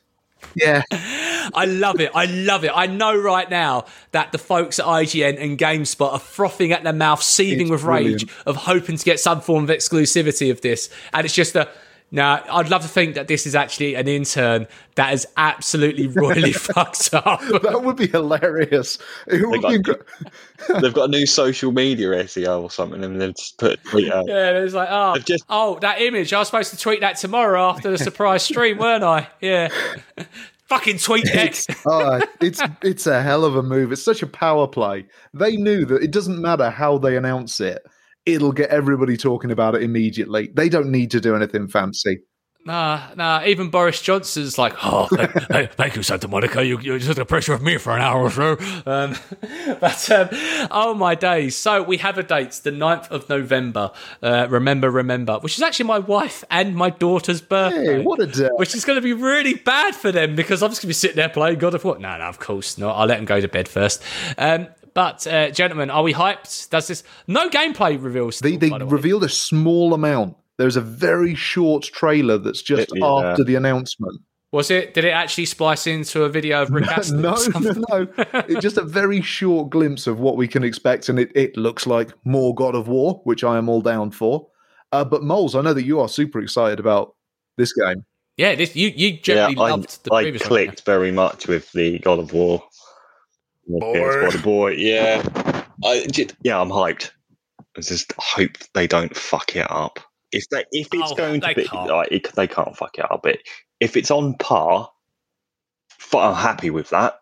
[0.55, 2.13] Yeah, I love it.
[2.15, 2.71] I love it.
[2.75, 6.93] I know right now that the folks at IGN and GameSpot are frothing at their
[6.93, 8.31] mouth, seething It's with rage brilliant.
[8.47, 10.89] of hoping to get some form of exclusivity of this.
[11.13, 11.69] And it's just a.
[12.13, 16.53] Now, I'd love to think that this is actually an intern that is absolutely royally
[16.53, 17.41] fucked up.
[17.63, 18.97] that would be hilarious.
[19.27, 20.03] It would got- be incre-
[20.81, 24.13] They've got a new social media SEO or something, and they've just put a tweet
[24.13, 24.25] out.
[24.29, 26.33] Yeah, it's like, oh, just- oh, that image.
[26.33, 29.29] I was supposed to tweet that tomorrow after the surprise stream, weren't I?
[29.41, 29.69] Yeah.
[30.69, 31.71] Fucking tweet next.
[31.87, 33.93] Ah, it's it's a hell of a move.
[33.93, 35.07] It's such a power play.
[35.33, 37.87] They knew that it doesn't matter how they announce it;
[38.27, 40.51] it'll get everybody talking about it immediately.
[40.53, 42.19] They don't need to do anything fancy.
[42.67, 43.45] Nah, nah.
[43.45, 46.67] Even Boris Johnson's like, oh, th- thank you, Santa Monica.
[46.67, 48.57] You, you took the pressure off me for an hour or so.
[48.85, 49.15] Um,
[49.81, 50.29] but um,
[50.73, 51.55] oh my days!
[51.55, 53.93] So we have a date, the 9th of November.
[54.21, 57.99] Uh, remember, remember, which is actually my wife and my daughter's birthday.
[57.99, 58.49] Hey, what a day!
[58.57, 60.95] which is going to be really bad for them because I'm just going to be
[60.95, 62.01] sitting there playing God of War.
[62.01, 62.97] No, no, of course not.
[62.97, 64.03] I'll let them go to bed first.
[64.37, 66.71] Um, but uh, gentlemen, are we hyped?
[66.71, 68.41] Does this no gameplay reveals?
[68.41, 68.93] They they by the way.
[68.93, 70.37] revealed a small amount.
[70.59, 73.07] There's a very short trailer that's just Yeah.
[73.07, 74.21] after the announcement.
[74.53, 74.95] Was it?
[74.95, 77.19] Did it actually splice into a video of Rick Astley?
[77.21, 78.09] no, or no, no.
[78.49, 81.87] It's just a very short glimpse of what we can expect, and it, it looks
[81.87, 84.49] like more God of War, which I am all down for.
[84.93, 87.15] Uh, but Moles, I know that you are super excited about
[87.59, 88.05] this game.
[88.39, 90.49] Yeah, this, you you Yeah, generally I, loved the I previous one.
[90.49, 92.63] clicked very much with the God of War.
[93.67, 95.23] Boy, boy, yeah.
[95.85, 97.11] I did, yeah, I'm hyped.
[97.77, 99.99] I just hope they don't fuck it up.
[100.33, 101.91] If they, if it's Oh, going to be, can't.
[101.91, 103.21] like, it, they can't fuck it up.
[103.23, 103.39] But
[103.81, 104.91] if it's on par,
[106.15, 107.21] I'm happy with that.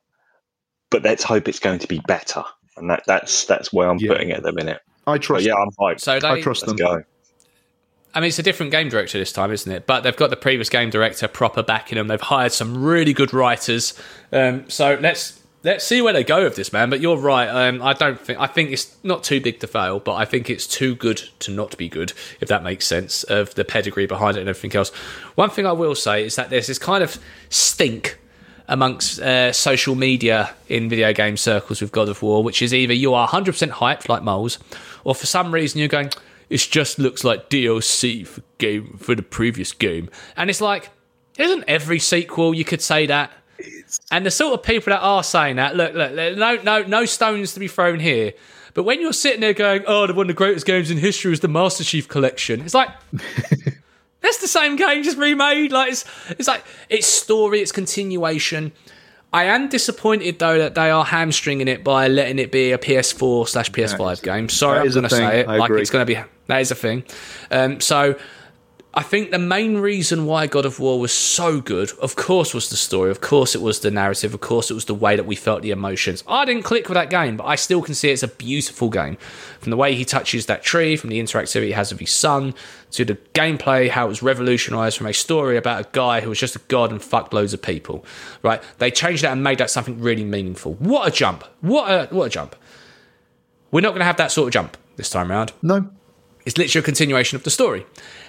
[0.90, 2.44] But let's hope it's going to be better,
[2.76, 4.12] and that that's that's where I'm Yeah.
[4.12, 4.80] putting it at the minute.
[5.06, 5.44] I But trust.
[5.44, 6.00] yeah, I'm hyped.
[6.00, 6.86] So they, I trust Let's them.
[6.86, 7.02] go.
[8.14, 9.86] I mean, it's a different game director this time, isn't it?
[9.88, 12.06] But they've got the previous game director proper backing them.
[12.06, 14.00] They've hired some really good writers.
[14.30, 16.90] Um, so let's let's see where they go with this, man.
[16.90, 17.48] But you're right.
[17.48, 20.48] Um, I don't think I think it's not too big to fail, but I think
[20.48, 23.24] it's too good to not be good, if that makes sense.
[23.24, 24.90] Of the pedigree behind it and everything else.
[25.34, 28.18] One thing I will say is that there's this kind of stink
[28.68, 32.94] amongst uh, social media in video game circles with God of War, which is either
[32.94, 34.58] you are 100% hyped like moles,
[35.04, 36.10] or for some reason you're going,
[36.48, 40.90] it just looks like DLC for game for the previous game, and it's like,
[41.36, 43.30] isn't every sequel you could say that?
[44.10, 47.54] And the sort of people that are saying that, look, look, no, no, no stones
[47.54, 48.32] to be thrown here.
[48.74, 51.40] But when you're sitting there going, "Oh, one of the greatest games in history is
[51.40, 52.90] the Master Chief Collection," it's like.
[54.20, 55.70] That's the same game just remade.
[55.70, 58.72] Like it's, it's like it's story, it's continuation.
[59.34, 63.46] I am disappointed though that they are hamstringing it by letting it be a PS4
[63.46, 64.48] slash PS5 game.
[64.48, 65.48] Sorry, I'm going to say it.
[65.48, 65.82] I like agree.
[65.82, 67.04] it's going to be that is a thing.
[67.50, 68.16] Um, so
[68.96, 72.70] I think the main reason why God of War was so good, of course, was
[72.70, 73.10] the story.
[73.10, 74.32] Of course, it was the narrative.
[74.34, 76.22] Of course, it was the way that we felt the emotions.
[76.28, 79.16] I didn't click with that game, but I still can see it's a beautiful game.
[79.58, 82.54] From the way he touches that tree, from the interactivity he has with his son,
[82.92, 86.38] to the gameplay, how it was revolutionized from a story about a guy who was
[86.38, 88.04] just a god and fucked loads of people.
[88.42, 88.62] Right?
[88.78, 90.74] They changed that and made that something really meaningful.
[90.74, 91.42] What a jump!
[91.62, 92.54] What a what a jump!
[93.72, 95.52] We're not going to have that sort of jump this time around.
[95.62, 95.90] No,
[96.46, 97.86] It's literally a continuation of the story.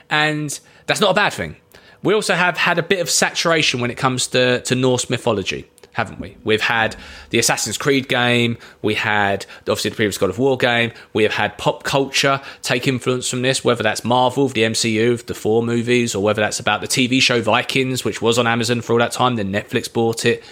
[0.10, 1.56] And that's not a bad thing.
[2.04, 5.68] We also have had a bit of saturation when it comes to, to Norse mythology,
[5.94, 6.38] haven't we?
[6.44, 6.96] We've had
[7.32, 11.34] the Assassin's Creed game, we had obviously the previous God of War game, we have
[11.34, 16.14] had pop culture take influence from this, whether that's Marvel, the MCU, the Thor movies,
[16.14, 19.12] or whether that's about the TV show Vikings, which was on Amazon for all that
[19.12, 20.44] time, then Netflix bought it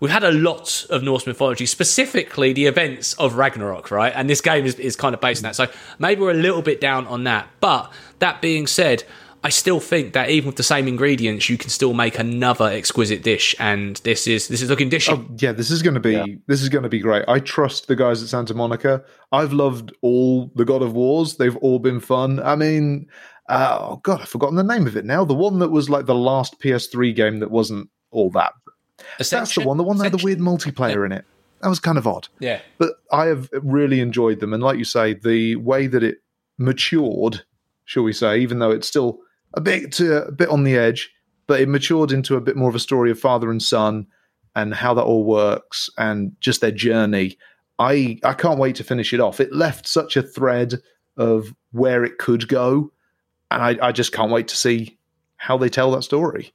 [0.00, 4.12] we've had a lot of Norse mythology, specifically the events of Ragnarok, right?
[4.14, 5.56] And this game is, is kind of based on that.
[5.56, 5.66] So
[5.98, 7.48] maybe we're a little bit down on that.
[7.60, 9.04] But that being said,
[9.44, 13.22] I still think that even with the same ingredients, you can still make another exquisite
[13.22, 13.54] dish.
[13.60, 15.16] And this is this is looking dishy.
[15.16, 17.24] Oh, yeah, this is going to be this is going to be great.
[17.28, 19.04] I trust the guys at Santa Monica.
[19.30, 21.36] I've loved all the God of Wars.
[21.36, 22.40] They've all been fun.
[22.40, 23.06] I mean,
[23.48, 25.24] uh, oh god, I've forgotten the name of it now.
[25.24, 28.52] The one that was like the last PS3 game that wasn't all that.
[29.16, 29.76] That's the one.
[29.76, 31.24] The one that had the weird multiplayer in it.
[31.62, 32.28] That was kind of odd.
[32.38, 32.60] Yeah.
[32.78, 36.18] But I have really enjoyed them, and like you say, the way that it
[36.58, 37.44] matured,
[37.84, 39.18] shall we say, even though it's still
[39.54, 41.10] a bit uh, a bit on the edge,
[41.46, 44.06] but it matured into a bit more of a story of father and son
[44.54, 47.36] and how that all works and just their journey.
[47.78, 49.40] I I can't wait to finish it off.
[49.40, 50.74] It left such a thread
[51.16, 52.92] of where it could go,
[53.50, 54.98] and I, I just can't wait to see
[55.36, 56.52] how they tell that story.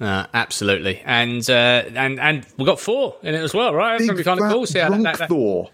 [0.00, 1.00] Uh, absolutely.
[1.04, 3.92] And uh, and and we got Thor in it as well, right?
[3.98, 4.66] That's going to be kind of cool.
[4.66, 5.70] See how that- that- that- Thor.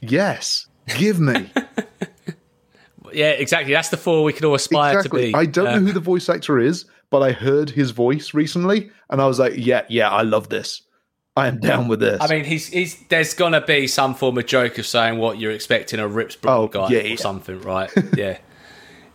[0.00, 0.66] Yes,
[0.98, 1.48] give me.
[3.12, 3.72] yeah, exactly.
[3.72, 5.26] That's the Thor we could all aspire exactly.
[5.26, 5.34] to be.
[5.34, 9.20] I don't know who the voice actor is, but I heard his voice recently, and
[9.20, 10.82] I was like, "Yeah, yeah, I love this.
[11.36, 14.46] I am down with this." I mean, he's, he's there's gonna be some form of
[14.46, 17.16] joke of saying what you're expecting a Rips Oh, guy yeah, or yeah.
[17.16, 17.90] something, right?
[18.16, 18.38] yeah,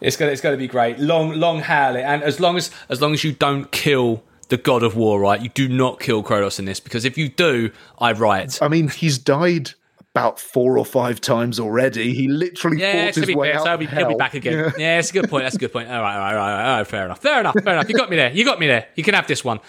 [0.01, 0.99] it's gonna it's gonna be great.
[0.99, 4.83] Long long hair, and as long as as long as you don't kill the God
[4.83, 5.41] of War, right?
[5.41, 8.59] You do not kill Kratos in this because if you do, I riot.
[8.61, 9.71] I mean, he's died
[10.15, 12.13] about four or five times already.
[12.13, 13.63] He literally Yeah, fought his be way fair, out.
[13.65, 14.53] so he'll be, he'll be back again.
[14.53, 14.71] Yeah.
[14.77, 14.95] Yeah.
[14.97, 15.43] that's a good point.
[15.43, 15.89] That's a good point.
[15.89, 17.21] All right, all right, all right, all right, fair enough.
[17.21, 17.87] Fair enough, fair enough.
[17.89, 18.31] You got me there.
[18.31, 18.87] You got me there.
[18.95, 19.59] You can have this one.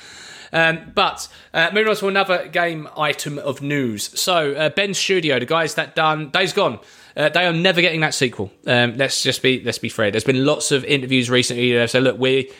[0.50, 4.18] Um, but uh, moving on to another game item of news.
[4.18, 6.78] So uh, Bend Studio, the guys that done Days Gone,
[7.14, 8.50] uh, they are never getting that sequel.
[8.66, 10.10] Um, let's just be let's be fair.
[10.10, 12.50] There's been lots of interviews recently that say, look, we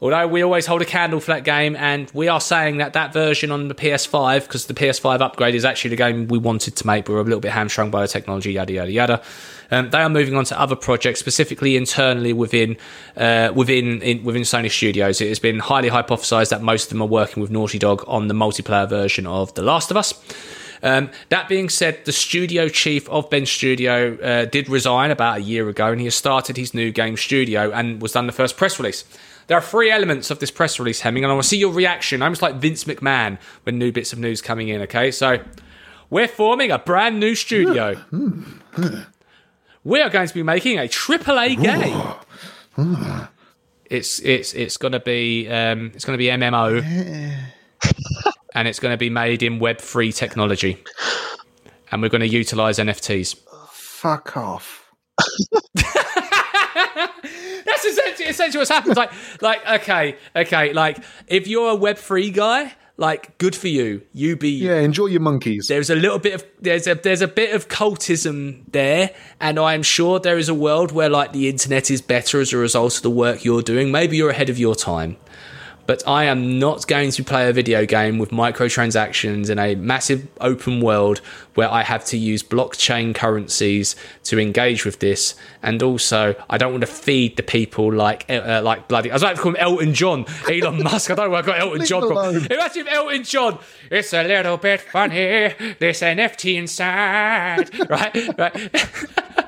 [0.00, 3.12] although we always hold a candle for that game, and we are saying that that
[3.12, 6.86] version on the PS5, because the PS5 upgrade is actually the game we wanted to
[6.86, 9.22] make, we're a little bit hamstrung by the technology, yada yada yada.
[9.70, 12.76] Um, they are moving on to other projects, specifically internally within
[13.16, 15.20] uh, within in, within Sony Studios.
[15.20, 18.28] It has been highly hypothesized that most of them are working with Naughty Dog on
[18.28, 20.14] the multiplayer version of The Last of Us.
[20.82, 25.40] Um, that being said, the studio chief of Bend Studio uh, did resign about a
[25.40, 28.56] year ago, and he has started his new game studio and was done the first
[28.56, 29.04] press release.
[29.46, 31.72] There are three elements of this press release, Hemming, and I want to see your
[31.72, 32.22] reaction.
[32.22, 34.82] almost like Vince McMahon when new bits of news coming in.
[34.82, 35.38] Okay, so
[36.10, 37.96] we're forming a brand new studio.
[39.84, 42.12] we are going to be making a AAA game.
[43.84, 46.82] It's it's it's going to be um, it's to be MMO,
[48.54, 50.82] and it's going to be made in Web three technology,
[51.92, 53.36] and we're going to utilize NFTs.
[53.70, 54.92] Fuck off.
[57.86, 58.96] Essentially, essentially what's happened.
[58.96, 64.02] Like, like, okay, okay, like, if you're a Web three guy, like, good for you.
[64.12, 64.50] You be.
[64.50, 65.66] Yeah, enjoy your monkeys.
[65.68, 69.74] There's a little bit of there's a there's a bit of cultism there, and I
[69.74, 72.96] am sure there is a world where like the internet is better as a result
[72.96, 73.92] of the work you're doing.
[73.92, 75.18] Maybe you're ahead of your time,
[75.86, 80.26] but I am not going to play a video game with microtransactions in a massive
[80.40, 81.18] open world
[81.54, 85.34] where I have to use blockchain currencies to engage with this.
[85.62, 89.10] And also, I don't want to feed the people like uh, like bloody.
[89.10, 91.10] I was about to call him Elton John, Elon Musk.
[91.10, 92.46] I don't know where I got Elton Leave John from.
[92.46, 93.58] Imagine Elton John.
[93.90, 95.54] It's a little bit funny.
[95.78, 98.38] This NFT inside, right?
[98.38, 98.56] Right.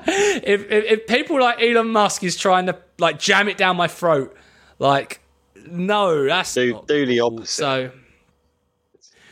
[0.07, 3.87] if, if if people like Elon Musk is trying to like jam it down my
[3.87, 4.35] throat,
[4.79, 5.21] like
[5.71, 7.47] no, that's Do, not do the opposite.
[7.49, 7.91] So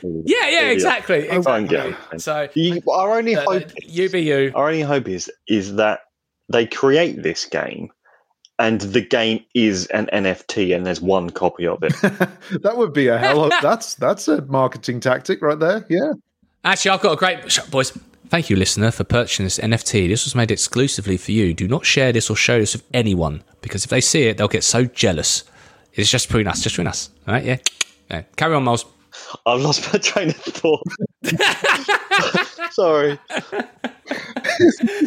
[0.04, 1.95] yeah, yeah, exactly, Try and exactly.
[2.12, 2.21] get.
[2.21, 4.52] So You- our only uh, hope you be you.
[4.56, 6.02] our only hope is is that
[6.50, 7.89] they create this game
[8.60, 11.93] and the game is an NFT and there's one copy of it.
[12.62, 15.86] that would be a hell of that's that's a marketing tactic right there.
[15.89, 16.13] Yeah.
[16.63, 17.91] Actually, I've got a great shut, boys.
[18.30, 20.10] Thank you, listener, for purchasing this NFT.
[20.10, 21.54] This was made exclusively for you.
[21.54, 24.50] Do not share this or show this with anyone because if they see it, they'll
[24.50, 25.43] get so jealous.
[25.98, 27.10] It's just between us, just between us.
[27.28, 27.58] All right, yeah.
[28.10, 28.22] yeah.
[28.36, 28.86] Carry on, Miles.
[29.46, 30.84] I've lost my train of thought.
[32.72, 33.20] Sorry.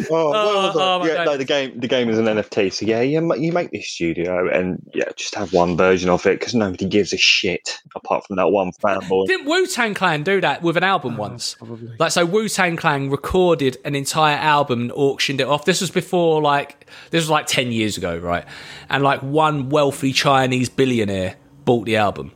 [0.09, 0.83] oh, where was I?
[0.83, 1.25] oh my yeah, God.
[1.25, 2.71] no, the game the game is an NFT.
[2.71, 6.39] So yeah, you, you make this studio and yeah, just have one version of it
[6.39, 9.27] because nobody gives a shit apart from that one fanboy.
[9.27, 11.55] Didn't Wu Tang Clan do that with an album oh, once?
[11.99, 15.65] Like, so Wu Tang Clan recorded an entire album and auctioned it off.
[15.65, 18.45] This was before, like, this was like 10 years ago, right?
[18.89, 22.31] And like one wealthy Chinese billionaire bought the album.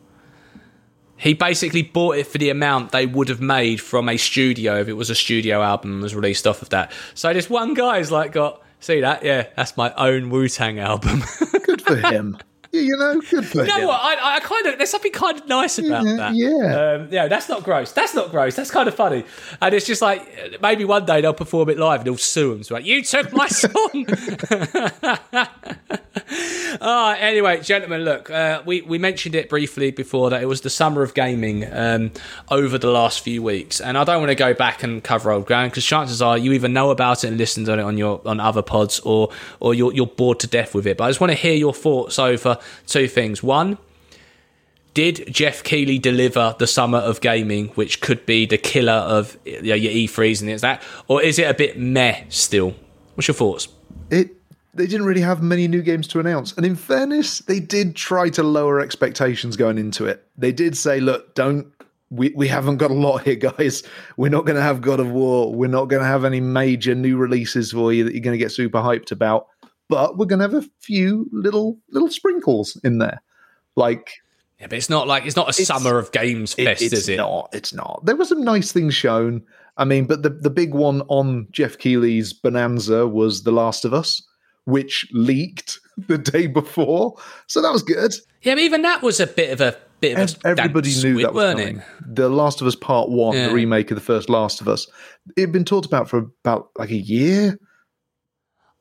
[1.17, 4.87] He basically bought it for the amount they would have made from a studio if
[4.87, 6.91] it was a studio album was released off of that.
[7.13, 9.23] So this one guy's like got, see that?
[9.23, 11.23] Yeah, that's my own Wu Tang album.
[11.63, 12.37] Good for him.
[12.75, 13.99] Yeah, you know, You know what?
[14.01, 16.35] I, I kind of there's something kind of nice about Yeah, that.
[16.35, 16.93] yeah.
[17.03, 17.27] um, yeah.
[17.27, 17.91] That's not gross.
[17.91, 18.55] That's not gross.
[18.55, 19.23] That's kind of funny.
[19.61, 22.63] And it's just like maybe one day they'll perform it live and they'll sue them.
[22.63, 24.05] So like, you took my song.
[26.81, 30.69] Ah, anyway, gentlemen, look, uh, we we mentioned it briefly before that it was the
[30.69, 32.11] summer of gaming um,
[32.51, 35.45] over the last few weeks, and I don't want to go back and cover old
[35.45, 38.21] ground because chances are you either know about it and listened on it on your
[38.25, 39.29] on other pods, or
[39.61, 40.97] or you're you're bored to death with it.
[40.97, 43.41] But I just want to hear your thoughts over two things.
[43.41, 43.77] One,
[44.93, 49.61] did Geoff Keighley deliver the summer of gaming, which could be the killer of you
[49.61, 52.73] know, your E3s and it's that, or is it a bit meh still?
[53.15, 53.67] What's your thoughts?
[54.09, 54.31] it
[54.73, 56.51] they didn't really have many new games to announce.
[56.53, 60.27] And in fairness, they did try to lower expectations going into it.
[60.37, 61.71] They did say, look, don't
[62.09, 63.83] we, we haven't got a lot here, guys.
[64.17, 65.53] We're not going to have God of War.
[65.53, 68.43] We're not going to have any major new releases for you that you're going to
[68.43, 69.47] get super hyped about.
[69.87, 73.21] But we're going to have a few little little sprinkles in there,
[73.75, 74.13] like
[74.59, 76.93] Yeah, but it's not like it's not a It's- summer of games It- fest, it's
[76.93, 77.17] is it?
[77.17, 77.49] not.
[77.53, 78.01] It's not.
[78.05, 79.43] There were some nice things shown.
[79.77, 83.93] I mean, but the the big one on Geoff Keighley's Bonanza was The Last of
[83.93, 84.21] Us,
[84.63, 87.15] which leaked the day before.
[87.47, 88.13] So that was good.
[88.41, 91.33] Yeah, but even that was a bit of a bit of a Everybody knew that
[91.33, 91.77] was coming.
[91.77, 91.83] it?
[92.15, 93.47] The Last of Us Part One, Yeah.
[93.49, 94.87] the remake of the first Last of Us,
[95.37, 97.59] it had been talked about for about like a year.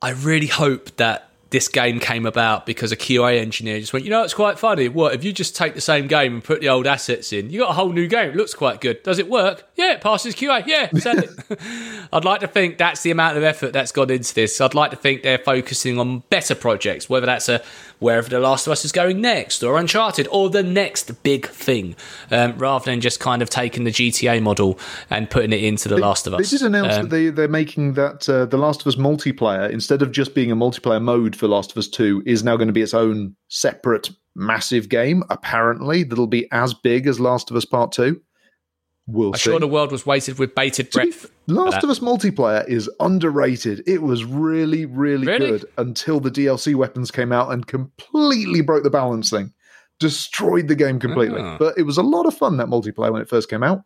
[0.05, 4.11] I really hope that this game came about because a QA engineer just went, you
[4.11, 4.87] know, it's quite funny.
[4.87, 7.49] What if you just take the same game and put the old assets in?
[7.49, 8.29] You got a whole new game.
[8.29, 9.03] It looks quite good.
[9.03, 9.67] Does it work?
[9.77, 10.67] Yeah, it passes QA.
[10.67, 11.31] Yeah, send it.
[12.13, 14.61] I'd like to think that's the amount of effort that's gone into this.
[14.61, 17.63] I'd like to think they're focusing on better projects, whether that's a
[18.05, 21.97] wherever The Last of Us is going next, or Uncharted, or the next big thing,
[22.31, 24.79] um, rather than just kind of taking the GTA model
[25.11, 26.51] and putting it into The Last of Us.
[26.51, 29.71] They did announce Um, that they they're making that uh, the Last of Us multiplayer
[29.71, 32.69] instead of just being a multiplayer mode for Last of Us Two is now going
[32.69, 35.23] to be its own separate massive game.
[35.31, 38.21] Apparently, that'll be as big as Last of Us Part Two.
[39.07, 39.51] We'll I'm see.
[39.51, 41.27] sure the world was waited with bated breath.
[41.47, 43.83] Last of Us multiplayer is underrated.
[43.87, 45.51] It was really, really, Really?
[45.51, 49.53] good until the DLC weapons came out and completely broke the balance thing,
[50.01, 51.43] destroyed the game completely.
[51.43, 51.59] Ah.
[51.59, 53.83] But it was a lot of fun that multiplayer when it first came out.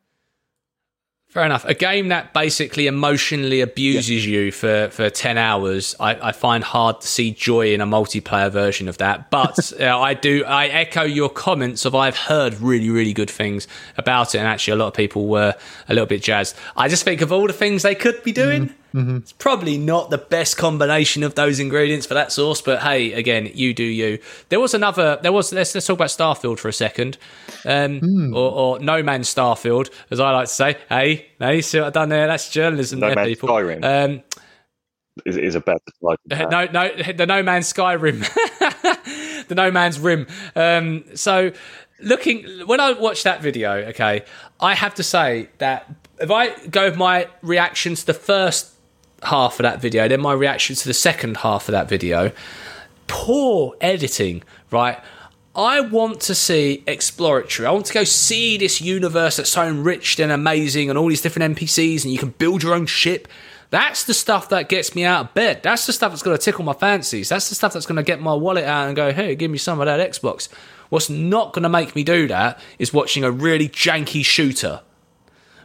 [1.29, 1.67] Fair enough.
[1.67, 7.03] A game that basically emotionally abuses you for, for 10 hours, I, I find hard
[7.03, 9.29] to see joy in a multiplayer version of that.
[9.29, 13.69] But uh, I do, I echo your comments of I've heard really, really good things
[13.99, 14.39] about it.
[14.39, 15.55] And actually, a lot of people were
[15.87, 16.57] a little bit jazzed.
[16.75, 20.19] I just think of all the things they could be doing, it's probably not the
[20.19, 22.61] best combination of those ingredients for that sauce.
[22.63, 24.19] But hey, again, you do you.
[24.49, 27.19] There was another, there was, let's, let's talk about Starfield for a second.
[27.65, 30.77] Um, or, or No Man's Starfield, as I like to say.
[30.89, 32.27] Hey, hey, see what I've done there?
[32.27, 33.49] That's journalism No there, Man's people.
[33.49, 33.85] Skyrim.
[33.85, 34.23] Um,
[35.27, 36.49] Is, is a better title.
[36.51, 38.21] no, no, the No Man's Sky Rim,
[39.49, 40.27] the No Man's Rim.
[40.55, 41.51] Um, so,
[42.01, 44.23] looking when I watched that video, okay,
[44.61, 48.73] I have to say that if I go with my reaction to the first
[49.23, 52.33] half of that video, then my reaction to the second half of that video,
[53.07, 54.99] poor editing, right?
[55.55, 57.67] I want to see exploratory.
[57.67, 61.21] I want to go see this universe that's so enriched and amazing, and all these
[61.21, 63.27] different NPCs, and you can build your own ship.
[63.71, 65.63] That's the stuff that gets me out of bed.
[65.63, 67.29] That's the stuff that's going to tickle my fancies.
[67.29, 69.59] That's the stuff that's going to get my wallet out and go, hey, give me
[69.59, 70.49] some of that Xbox.
[70.89, 74.81] What's not going to make me do that is watching a really janky shooter,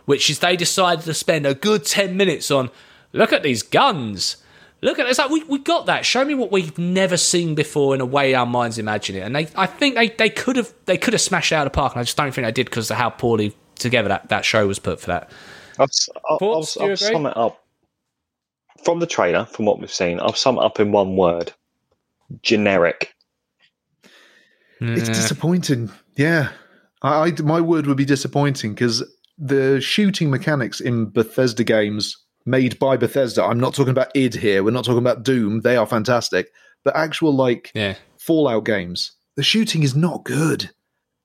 [0.06, 2.72] which is they decided to spend a good 10 minutes on,
[3.13, 4.38] look at these guns.
[4.82, 5.10] Look at it.
[5.12, 6.06] It's like, we, we got that.
[6.06, 9.21] Show me what we've never seen before in a way our minds imagine it.
[9.21, 11.71] And they, I think they, they could have they could have smashed it out of
[11.71, 14.28] the park, and I just don't think they did because of how poorly together that,
[14.28, 15.32] that show was put for that.
[15.80, 15.88] I'll,
[16.30, 16.76] I'll, Thoughts?
[16.78, 17.63] I'll, I'll sum it up
[18.84, 20.19] from the trailer, from what we've seen.
[20.19, 21.54] I'll sum it up in one word:
[22.41, 23.13] generic.
[24.82, 25.91] It's disappointing.
[26.17, 26.49] Yeah,
[27.02, 29.02] I, I- my word would be disappointing because
[29.38, 33.44] the shooting mechanics in Bethesda games made by Bethesda.
[33.44, 34.64] I'm not talking about id here.
[34.64, 35.62] We're not talking about Doom.
[35.62, 36.52] They are fantastic,
[36.84, 37.96] but actual like Yeah.
[38.18, 40.70] Fallout games, the shooting is not good.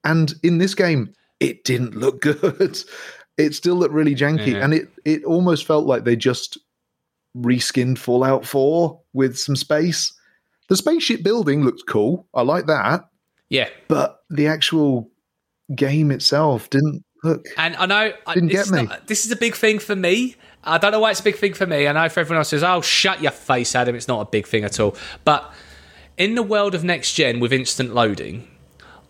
[0.04, 2.78] And in this game, it didn't look good.
[3.36, 4.64] It still looked really janky, Yeah.
[4.64, 6.58] and it it almost felt like they just
[7.36, 10.12] reskinned Fallout 4 with some space.
[10.68, 12.26] The spaceship building looked cool.
[12.34, 13.04] I like that
[13.48, 13.68] Yeah.
[13.88, 15.10] but the actual
[15.74, 17.46] game itself didn't look.
[17.56, 18.82] And I know uh, Didn't this get is me.
[18.84, 20.36] not- this is a big thing for me.
[20.64, 21.86] I don't know why it's a big thing for me.
[21.86, 24.46] I know for everyone else says, "Oh, shut your face, Adam." It's not a big
[24.46, 24.96] thing at all.
[25.24, 25.50] But
[26.16, 28.48] in the world of next gen with instant loading,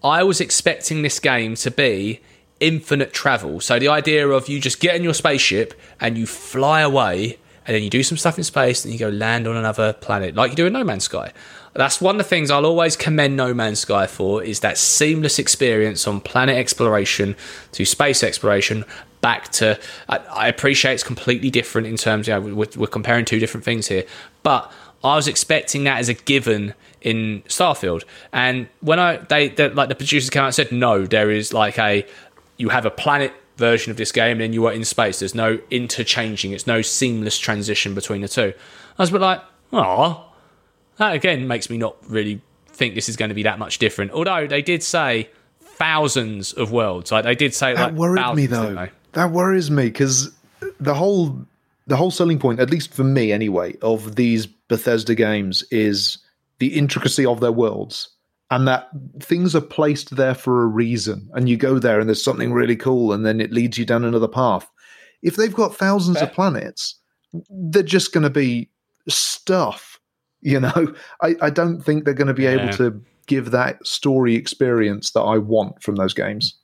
[0.04, 2.20] I was expecting this game to be
[2.60, 3.60] infinite travel.
[3.60, 7.74] So the idea of you just get in your spaceship and you fly away, and
[7.74, 10.50] then you do some stuff in space, and you go land on another planet, like
[10.50, 11.32] you do in No Man's Sky.
[11.74, 15.38] That's one of the things I'll always commend No Man's Sky for is that seamless
[15.38, 17.36] experience on planet exploration
[17.72, 18.84] to space exploration
[19.20, 19.78] back to.
[20.08, 22.26] I, I appreciate it's completely different in terms.
[22.26, 24.04] You know, we're, we're comparing two different things here,
[24.42, 24.72] but
[25.04, 28.04] I was expecting that as a given in Starfield.
[28.32, 31.52] And when I they, they like the producers came out and said no, there is
[31.52, 32.06] like a
[32.56, 35.18] you have a planet version of this game and then you are in space.
[35.18, 36.52] There's no interchanging.
[36.52, 38.52] It's no seamless transition between the two.
[38.98, 40.27] I was a bit like, oh,
[40.98, 44.12] that again makes me not really think this is going to be that much different.
[44.12, 45.30] Although they did say
[45.60, 47.12] thousands of worlds.
[47.12, 48.88] Like they did say That like worried me though.
[49.12, 50.30] That worries me because
[50.80, 51.46] the whole
[51.86, 56.18] the whole selling point, at least for me anyway, of these Bethesda games is
[56.58, 58.10] the intricacy of their worlds.
[58.50, 58.88] And that
[59.20, 61.28] things are placed there for a reason.
[61.34, 64.04] And you go there and there's something really cool, and then it leads you down
[64.04, 64.70] another path.
[65.22, 66.28] If they've got thousands Fair.
[66.28, 66.94] of planets,
[67.50, 68.70] they're just going to be
[69.08, 69.97] stuff.
[70.42, 74.36] You know, I, I don't think they're going to be able to give that story
[74.36, 76.56] experience that I want from those games.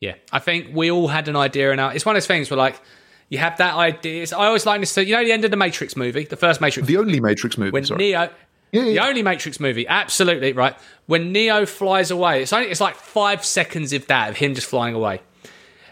[0.00, 2.56] Yeah, I think we all had an idea, and it's one of those things where
[2.56, 2.80] like
[3.28, 4.22] you have that idea.
[4.22, 6.36] It's- I always like this to you know the end of the Matrix movie, the
[6.36, 6.86] first Matrix.
[6.86, 7.72] The only Matrix movie.
[7.72, 7.98] when sorry.
[7.98, 8.30] Neo,
[8.70, 10.76] Yeah, the only Matrix movie, absolutely right.
[11.06, 14.68] When Neo flies away, it's only it's like five seconds of that of him just
[14.68, 15.22] flying away,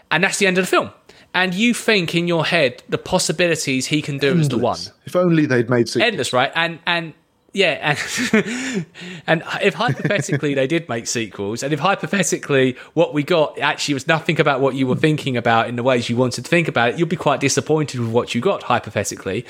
[0.09, 0.91] and that's the end of the film.
[1.37, 5.15] And you think in your head the possibilities he can do as the one If
[5.15, 6.07] only they'd made sequels.
[6.07, 6.51] endless, right?
[6.55, 7.13] And and
[7.53, 7.95] yeah,
[8.33, 8.85] and
[9.27, 14.07] and if hypothetically they did make sequels, and if hypothetically what we got actually was
[14.07, 16.89] nothing about what you were thinking about in the ways you wanted to think about
[16.89, 19.45] it, you'd be quite disappointed with what you got hypothetically.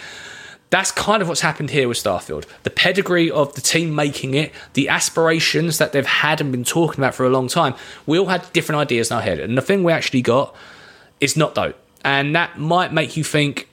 [0.70, 2.46] That's kind of what's happened here with Starfield.
[2.64, 7.00] The pedigree of the team making it, the aspirations that they've had and been talking
[7.00, 7.76] about for a long time.
[8.06, 10.54] We all had different ideas in our head, and the thing we actually got
[11.20, 13.68] is not though, And that might make you think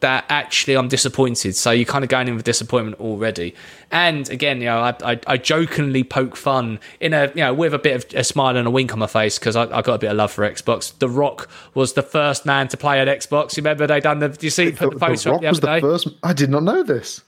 [0.00, 1.56] that actually I'm disappointed.
[1.56, 3.52] So you're kind of going in with disappointment already.
[3.90, 7.74] And again, you know, I, I, I jokingly poke fun in a, you know, with
[7.74, 9.94] a bit of a smile and a wink on my face because I, I got
[9.94, 10.96] a bit of love for Xbox.
[10.98, 13.56] The Rock was the first man to play at Xbox.
[13.56, 15.48] You remember they done the, do you see, put the The photo up Rock the
[15.48, 15.80] was other the day?
[15.80, 16.08] first.
[16.22, 17.22] I did not know this.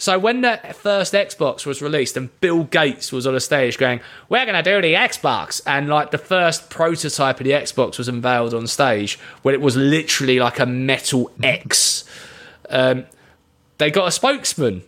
[0.00, 4.00] So when the first Xbox was released and Bill Gates was on a stage going,
[4.28, 8.06] "We're going to do the Xbox," and like the first prototype of the Xbox was
[8.06, 12.04] unveiled on stage, when it was literally like a metal X,
[12.70, 13.06] um,
[13.78, 14.84] they got a spokesman.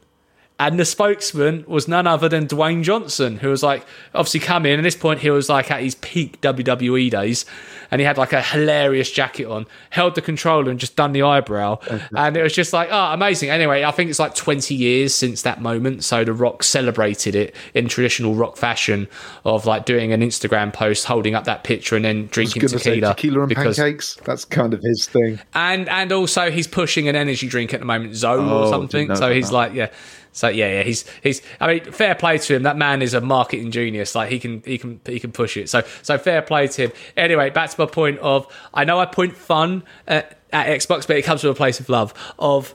[0.60, 4.78] And the spokesman was none other than Dwayne Johnson, who was like obviously come in.
[4.78, 7.46] At this point, he was like at his peak WWE days,
[7.90, 11.22] and he had like a hilarious jacket on, held the controller, and just done the
[11.22, 11.78] eyebrow,
[12.14, 13.48] and it was just like oh, amazing.
[13.48, 17.56] Anyway, I think it's like twenty years since that moment, so The Rock celebrated it
[17.72, 19.08] in traditional rock fashion
[19.46, 23.40] of like doing an Instagram post, holding up that picture, and then drinking tequila, tequila
[23.40, 24.16] and because pancakes.
[24.26, 25.40] That's kind of his thing.
[25.54, 29.16] and and also he's pushing an energy drink at the moment, Zoe Oh, or something.
[29.16, 29.54] So he's that.
[29.54, 29.88] like, yeah.
[30.32, 31.42] So yeah, yeah, he's he's.
[31.60, 32.62] I mean, fair play to him.
[32.62, 34.14] That man is a marketing genius.
[34.14, 35.68] Like he can he can he can push it.
[35.68, 36.92] So so fair play to him.
[37.16, 41.16] Anyway, back to my point of I know I point fun at, at Xbox, but
[41.16, 42.14] it comes from a place of love.
[42.38, 42.74] Of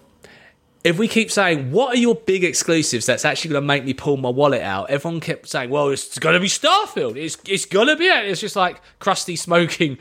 [0.85, 3.93] if we keep saying, what are your big exclusives that's actually going to make me
[3.95, 4.91] pull my wallet out?
[4.91, 7.17] Everyone kept saying, well, it's going to be Starfield.
[7.17, 8.25] It's, it's going to be it.
[8.25, 9.97] It's just like crusty smoking.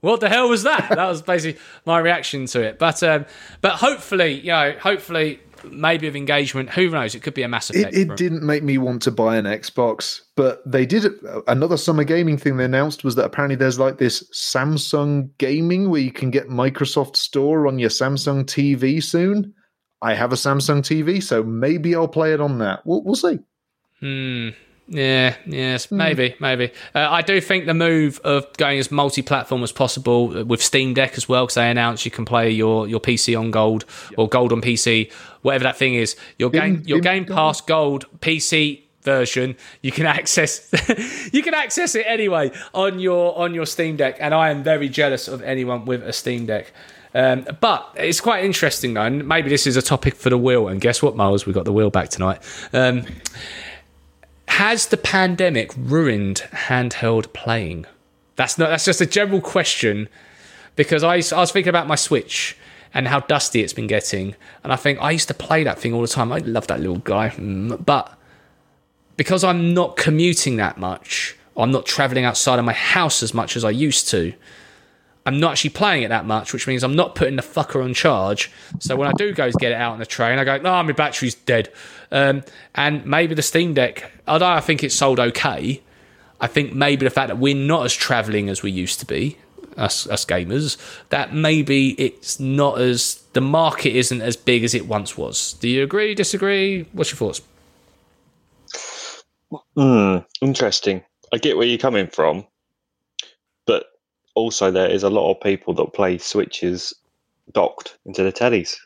[0.00, 0.90] What the hell was that?
[0.90, 2.78] that was basically my reaction to it.
[2.78, 3.26] But um,
[3.60, 6.70] but hopefully, you know, hopefully maybe of engagement.
[6.70, 7.14] Who knows?
[7.14, 7.76] It could be a massive.
[7.76, 11.06] It, it didn't make me want to buy an Xbox, but they did.
[11.46, 16.00] Another summer gaming thing they announced was that apparently there's like this Samsung gaming where
[16.00, 19.54] you can get Microsoft Store on your Samsung TV soon.
[20.02, 22.84] I have a Samsung TV, so maybe I'll play it on that.
[22.84, 23.38] We'll, we'll see.
[24.00, 24.48] Hmm.
[24.92, 25.96] Yeah, yes, mm.
[25.96, 26.70] maybe, maybe.
[26.94, 31.16] Uh, I do think the move of going as multi-platform as possible with Steam Deck
[31.16, 34.18] as well, because they announced you can play your, your PC on Gold yep.
[34.18, 36.14] or Gold on PC, whatever that thing is.
[36.38, 40.70] Your game, your Game Pass Gold PC version, you can access,
[41.32, 44.90] you can access it anyway on your on your Steam Deck, and I am very
[44.90, 46.70] jealous of anyone with a Steam Deck.
[47.14, 50.68] Um, but it's quite interesting though, and maybe this is a topic for the wheel.
[50.68, 51.46] And guess what, Miles?
[51.46, 52.42] We got the wheel back tonight.
[52.74, 53.06] Um,
[54.58, 57.86] has the pandemic ruined handheld playing?
[58.36, 58.68] That's not.
[58.68, 60.08] That's just a general question
[60.76, 62.56] because I, I was thinking about my Switch
[62.92, 65.94] and how dusty it's been getting, and I think I used to play that thing
[65.94, 66.30] all the time.
[66.32, 68.18] I love that little guy, mm, but
[69.16, 73.56] because I'm not commuting that much, I'm not traveling outside of my house as much
[73.56, 74.34] as I used to.
[75.24, 77.94] I'm not actually playing it that much, which means I'm not putting the fucker on
[77.94, 78.50] charge.
[78.80, 80.82] So when I do go to get it out on the train, I go, no,
[80.82, 81.72] my battery's dead.
[82.10, 82.42] Um,
[82.74, 85.80] and maybe the Steam Deck, although I think it's sold okay,
[86.40, 89.38] I think maybe the fact that we're not as traveling as we used to be,
[89.76, 90.76] us, us gamers,
[91.10, 95.52] that maybe it's not as, the market isn't as big as it once was.
[95.54, 96.84] Do you agree, disagree?
[96.92, 97.42] What's your thoughts?
[99.76, 101.04] Hmm, interesting.
[101.32, 102.44] I get where you're coming from
[104.34, 106.94] also there is a lot of people that play switches
[107.52, 108.76] docked into the tellies.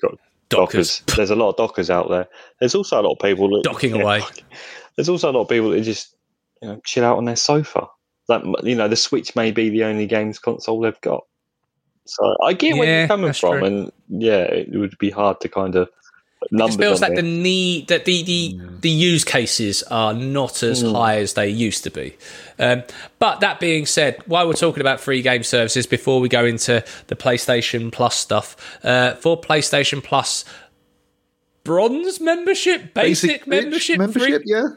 [0.00, 1.00] Got dockers.
[1.00, 1.16] dockers.
[1.16, 2.28] There's a lot of dockers out there.
[2.58, 4.22] There's also a lot of people that, docking yeah, away.
[4.96, 6.14] There's also a lot of people that just
[6.60, 7.86] you know chill out on their sofa.
[8.28, 11.24] That you know the Switch may be the only games console they've got.
[12.06, 13.64] So I get yeah, where you're coming from, true.
[13.64, 15.88] and yeah, it would be hard to kind of
[16.50, 18.80] it feels like the need that the the, mm.
[18.80, 20.92] the use cases are not as mm.
[20.92, 22.16] high as they used to be.
[22.58, 22.82] Um,
[23.18, 26.84] but that being said, while we're talking about free game services, before we go into
[27.08, 30.44] the PlayStation Plus stuff, uh, for PlayStation Plus
[31.64, 34.68] bronze membership, basic, basic membership, membership, yeah.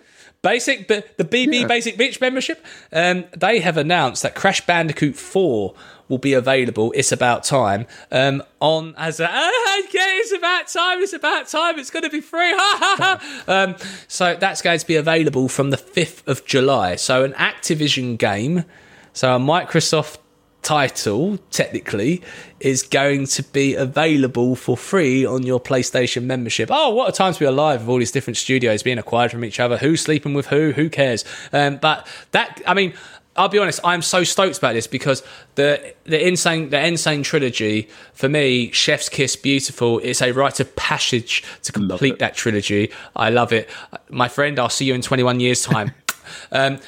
[0.44, 1.68] Basic, the BB yeah.
[1.68, 5.74] Basic Bitch membership, um, they have announced that Crash Bandicoot 4
[6.10, 6.92] will be available.
[6.98, 7.88] It's about time.
[8.12, 11.00] Um, on as a oh, yeah, it's about time.
[11.02, 11.80] It's about time.
[11.80, 12.52] It's going to be free.
[13.48, 13.76] um,
[14.10, 16.98] so that's going to be available from the fifth of July.
[16.98, 18.66] So an Activision game.
[19.14, 20.18] So a Microsoft
[20.64, 22.22] title technically
[22.60, 26.70] is going to be available for free on your PlayStation membership.
[26.72, 29.44] Oh, what a time to be alive with all these different studios being acquired from
[29.44, 29.78] each other.
[29.78, 30.72] Who's sleeping with who?
[30.72, 31.26] Who cares?
[31.52, 32.94] Um, but that, I mean,
[33.36, 35.24] I'll be honest, I'm so stoked about this because
[35.56, 36.98] the the insane the N.
[36.98, 40.00] Sane trilogy for me, Chef's Kiss, beautiful.
[40.00, 42.92] It's a rite of passage to complete that trilogy.
[43.16, 43.70] I love it,
[44.10, 44.60] my friend.
[44.60, 45.94] I'll see you in 21 years' time.
[46.52, 46.80] um,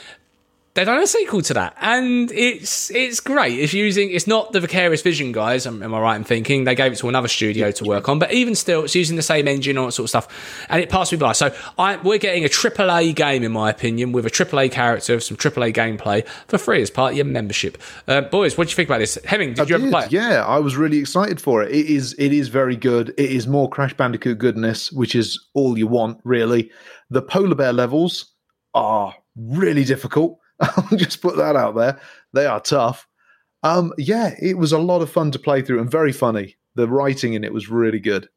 [0.75, 3.57] they've done a sequel to that, and it's it's great.
[3.59, 5.65] It's using it's not the Vicarious Vision guys.
[5.65, 8.19] Am, am I right in thinking they gave it to another studio to work on?
[8.19, 10.89] But even still, it's using the same engine, all that sort of stuff, and it
[10.89, 11.31] passed me by.
[11.31, 15.37] So I, we're getting a AAA game, in my opinion, with a AAA character, some
[15.37, 17.81] AAA gameplay for free as part of your membership.
[18.07, 19.17] Uh, boys, what do you think about this?
[19.25, 20.05] Hemming, did I you did, ever play?
[20.05, 20.11] It?
[20.11, 21.71] Yeah, I was really excited for it.
[21.71, 23.09] It is it is very good.
[23.17, 26.69] It is more Crash Bandicoot goodness, which is all you want, really.
[27.09, 28.33] The polar bear levels
[28.73, 31.99] are really difficult I'll just put that out there.
[32.33, 33.07] They are tough.
[33.63, 36.55] Um, yeah, it was a lot of fun to play through and very funny.
[36.75, 38.29] The writing in it was really good.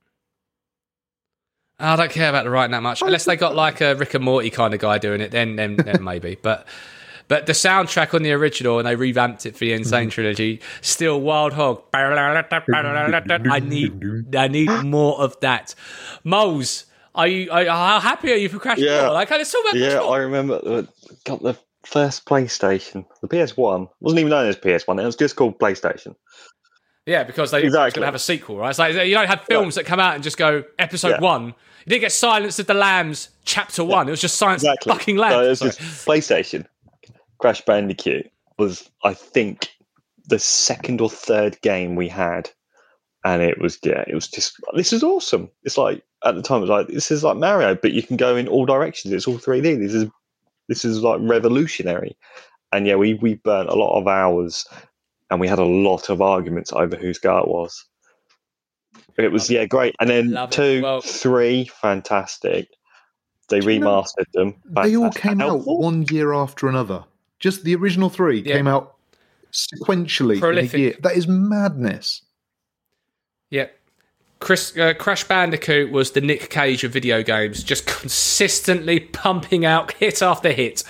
[1.78, 4.24] I don't care about the writing that much, unless they got like a Rick and
[4.24, 5.30] Morty kind of guy doing it.
[5.30, 6.38] Then, then, then maybe.
[6.48, 6.66] But,
[7.28, 9.84] but the soundtrack on the original, and they revamped it for the N.
[9.84, 11.82] Sane trilogy, still Wild Hog.
[13.52, 15.74] I need, I need more of that.
[16.24, 17.50] Moles, are you?
[17.50, 18.78] Are, how happy are you for Crash?
[18.78, 20.86] Yeah, like I saw Yeah, I remember.
[21.24, 21.58] Got the
[21.88, 25.00] first PlayStation, the PS1 wasn't even known as PS1.
[25.00, 26.14] It was just called PlayStation.
[27.06, 28.00] Yeah, because they exactly.
[28.00, 28.68] going to have a sequel, right?
[28.68, 29.82] It's like you don't have films yeah.
[29.82, 31.20] that come out and just go episode yeah.
[31.20, 31.46] one.
[31.46, 33.88] You didn't get Silence of the Lambs chapter yeah.
[33.88, 34.08] one.
[34.08, 34.92] It was just Silence exactly.
[34.92, 35.46] fucking Lambs.
[35.46, 36.66] It was just PlayStation.
[37.38, 39.70] Crash Bandicoot was, I think,
[40.26, 42.50] the second or third game we had,
[43.24, 45.50] and it was yeah, it was just this is awesome.
[45.62, 48.18] It's like at the time it was like this is like Mario, but you can
[48.18, 49.14] go in all directions.
[49.14, 49.78] It's all 3D.
[49.78, 50.10] This is
[50.68, 52.16] this is like revolutionary.
[52.72, 54.66] And yeah, we we burnt a lot of hours,
[55.30, 57.84] and we had a lot of arguments over whose go it was.
[59.16, 59.96] It was yeah, great.
[60.00, 62.68] And then Love two, Well- three, fantastic.
[63.48, 64.54] They you know, remastered them.
[64.66, 67.04] They all came out one year after another.
[67.40, 68.56] Just the original three Yeah.
[68.56, 68.96] came out
[69.52, 70.94] sequentially in a year.
[71.02, 72.22] That is madness.
[73.50, 73.68] Yeah.
[74.40, 79.92] Chris, uh, Crash Bandicoot was the Nick Cage of video games, just consistently pumping out
[79.92, 80.84] hit after hit.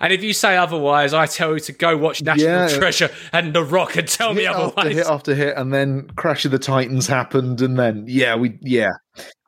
[0.00, 2.78] And if you say otherwise, I tell you to go watch National Yeah.
[2.78, 4.94] Treasure and The Rock and tell me hit after otherwise.
[4.94, 8.90] hit after hit, and then Crash of the Titans happened, and then yeah, we yeah.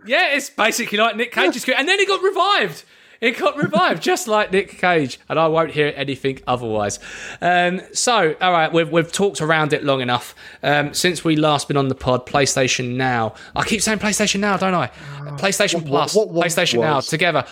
[0.07, 2.85] Yeah, it's basically like Nick Cage's and then he got revived.
[3.21, 6.99] It got revived, just like Nick Cage, and I won't hear anything otherwise.
[7.41, 10.35] Um, so, all right, we've, we've talked around it long enough.
[10.63, 13.35] Um, since we last been on the pod, PlayStation Now.
[13.57, 14.89] I keep saying PlayStation Now, don't I?
[15.39, 17.45] PlayStation Uh, what- Plus, what once PlayStation Now, together.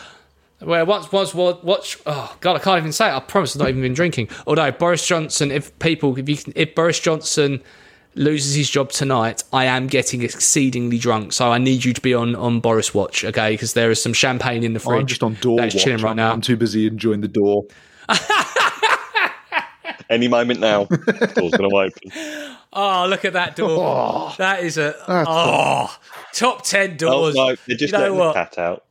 [0.61, 1.65] Well, once was what?
[1.65, 1.99] Watch.
[2.07, 3.13] Oh God, I can't even say it.
[3.13, 4.29] I promise, I've not even been drinking.
[4.47, 7.61] Although Boris Johnson, if people, if you, if Boris Johnson
[8.15, 11.33] loses his job tonight, I am getting exceedingly drunk.
[11.33, 13.53] So I need you to be on on Boris watch, okay?
[13.53, 15.01] Because there is some champagne in the fridge.
[15.01, 15.85] I'm just on door that's watch.
[15.85, 16.33] chilling right I'm, now.
[16.33, 17.65] I'm too busy enjoying the door.
[20.11, 20.85] Any moment now.
[20.85, 22.57] Door's going to open.
[22.73, 23.79] Oh, look at that door.
[23.81, 25.97] Oh, that is a oh
[26.33, 27.37] top ten doors.
[27.37, 28.35] Oh, no, they're just you know letting what?
[28.35, 28.85] the cat out.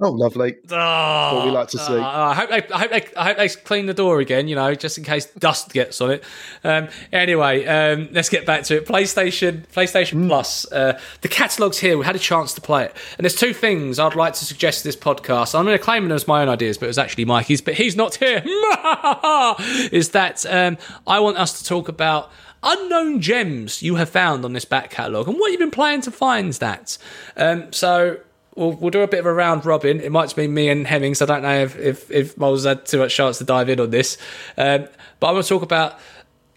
[0.00, 0.56] Oh, lovely.
[0.70, 1.92] Oh, what we like to see.
[1.92, 4.48] oh, I hope they, I hope they, I hope they clean the door again.
[4.48, 6.24] You know, just in case dust gets on it.
[6.62, 8.86] Um, anyway, um, let's get back to it.
[8.86, 10.28] PlayStation, PlayStation Hmm.
[10.28, 10.70] Plus.
[10.70, 11.98] Uh, the catalogue's here.
[11.98, 14.82] We had a chance to play it, and there's two things I'd like to suggest
[14.82, 15.58] to this podcast.
[15.58, 17.60] I'm going to claim them as my own ideas, but it was actually Mikey's.
[17.60, 18.42] But he's not here.
[19.92, 22.30] Is that um, I want us to talk about
[22.62, 26.10] unknown gems you have found on this back catalogue and what you've been playing to
[26.10, 26.96] find that.
[27.36, 28.18] Um, so
[28.56, 30.00] we'll, we'll do a bit of a round robin.
[30.00, 31.22] It might just be me and Hemmings.
[31.22, 33.90] I don't know if if, if Moles had too much chance to dive in on
[33.90, 34.18] this,
[34.56, 34.88] um,
[35.20, 35.98] but I want to talk about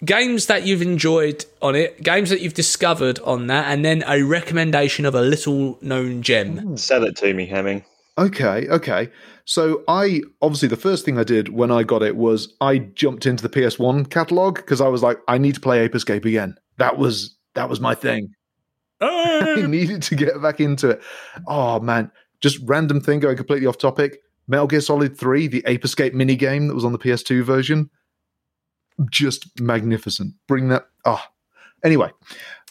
[0.05, 4.21] games that you've enjoyed on it, games that you've discovered on that, and then a
[4.23, 6.77] recommendation of a little known gem.
[6.77, 7.83] Sell it to me, Hemming.
[8.17, 9.09] Okay, okay.
[9.45, 13.25] So I obviously the first thing I did when I got it was I jumped
[13.25, 16.57] into the PS1 catalog because I was like, I need to play Ape Escape again.
[16.77, 18.33] That was that was my thing.
[19.01, 21.01] I needed to get back into it.
[21.47, 24.19] Oh man, just random thing going completely off topic.
[24.47, 27.89] Metal Gear Solid 3, the Ape Escape mini game that was on the PS2 version.
[29.11, 30.33] Just magnificent.
[30.47, 30.87] Bring that.
[31.05, 31.29] Ah.
[31.83, 32.09] Anyway,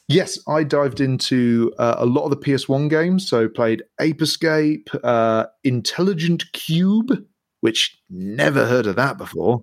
[0.08, 3.28] yes, I dived into uh, a lot of the PS1 games.
[3.28, 7.24] So played Ape Escape, uh, Intelligent Qube,
[7.60, 9.60] which never heard of that before.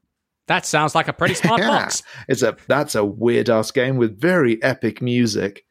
[0.47, 1.69] That sounds like a pretty smart Yeah.
[1.69, 2.03] box.
[2.27, 5.65] It's a that's a weird ass game with very epic music.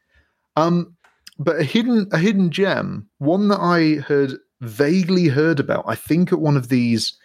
[0.57, 0.97] Um,
[1.39, 5.85] but a hidden a hidden gem, one that I had vaguely heard about.
[5.89, 7.17] I think at one of these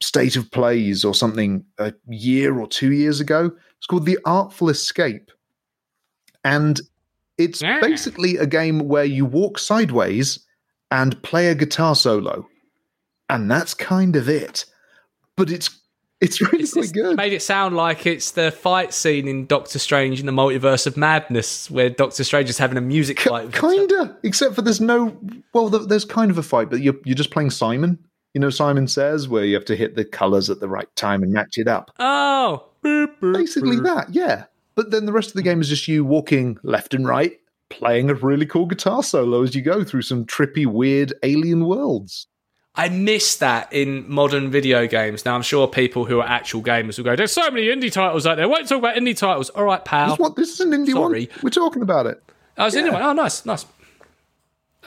[0.00, 3.50] state of plays or something a year or two years ago.
[3.78, 5.30] It's called The Artful Escape,
[6.44, 6.80] and
[7.38, 7.80] it's Yeah.
[7.80, 10.40] basically a game where you walk sideways
[10.90, 12.46] and play a guitar solo,
[13.28, 14.66] and that's kind of it.
[15.36, 15.70] But it's
[16.20, 17.16] it's really It's quite good.
[17.16, 20.96] made it sound like it's the fight scene in Doctor Strange in the Multiverse of
[20.96, 23.52] Madness, where Doctor Strange is having a music fight.
[23.52, 25.16] Kinda, except for there's no.
[25.52, 27.98] Well, there's kind of a fight, but you're you're just playing Simon.
[28.34, 31.22] You know, Simon says where you have to hit the colors at the right time
[31.22, 31.92] and match it up.
[32.00, 32.66] Oh,
[33.20, 34.44] Basically that, yeah.
[34.74, 37.38] But then the rest of the game is just you walking left and right,
[37.70, 42.26] playing a really cool guitar solo as you go through some trippy, weird alien worlds.
[42.76, 45.24] I miss that in modern video games.
[45.24, 48.26] Now, I'm sure people who are actual gamers will go, there's so many indie titles
[48.26, 48.48] out there.
[48.48, 49.48] Why don't talk about indie titles?
[49.50, 50.10] All right, pal.
[50.10, 51.26] This, one, this is an indie Sorry.
[51.26, 51.38] one.
[51.42, 52.20] We're talking about it.
[52.56, 53.02] I was in one.
[53.02, 53.64] Oh, nice, nice.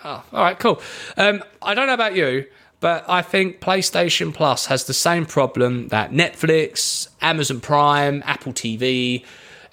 [0.04, 0.82] Oh, all right, cool.
[1.16, 2.46] Um, I don't know about you,
[2.82, 9.24] but I think PlayStation Plus has the same problem that Netflix, Amazon Prime, Apple TV,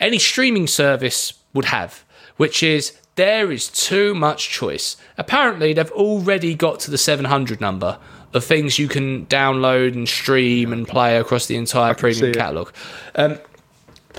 [0.01, 2.05] any streaming service would have,
[2.37, 4.97] which is there is too much choice.
[5.19, 7.99] Apparently, they've already got to the 700 number
[8.33, 12.71] of things you can download and stream and play across the entire premium catalog.
[13.15, 13.39] Um,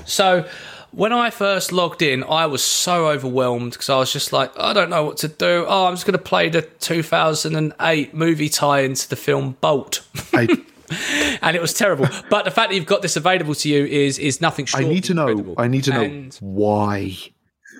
[0.06, 0.48] so
[0.92, 4.72] when I first logged in, I was so overwhelmed because I was just like, I
[4.72, 5.66] don't know what to do.
[5.68, 10.08] Oh, I'm just going to play the 2008 movie tie into the film Bolt.
[10.34, 10.48] I,
[11.42, 12.08] and it was terrible.
[12.30, 14.86] but the fact that you've got this available to you is is nothing short.
[14.86, 15.28] I need to know.
[15.28, 15.56] incredible.
[15.58, 17.18] I need to know And- why.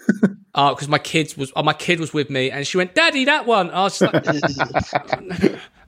[0.56, 3.46] because my kids was uh, my kid was with me and she went, "Daddy, that
[3.46, 4.32] one." I was like, uh,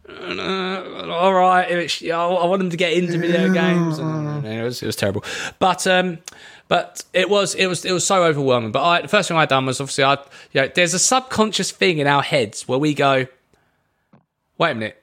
[1.09, 4.85] "All right, I I want them to get into video games." And it was it
[4.85, 5.23] was terrible,
[5.59, 6.17] but um,
[6.67, 8.73] but it was it was it was so overwhelming.
[8.73, 10.15] But I, the first thing I done was obviously I
[10.51, 13.25] you know there's a subconscious thing in our heads where we go,
[14.57, 15.01] "Wait a minute,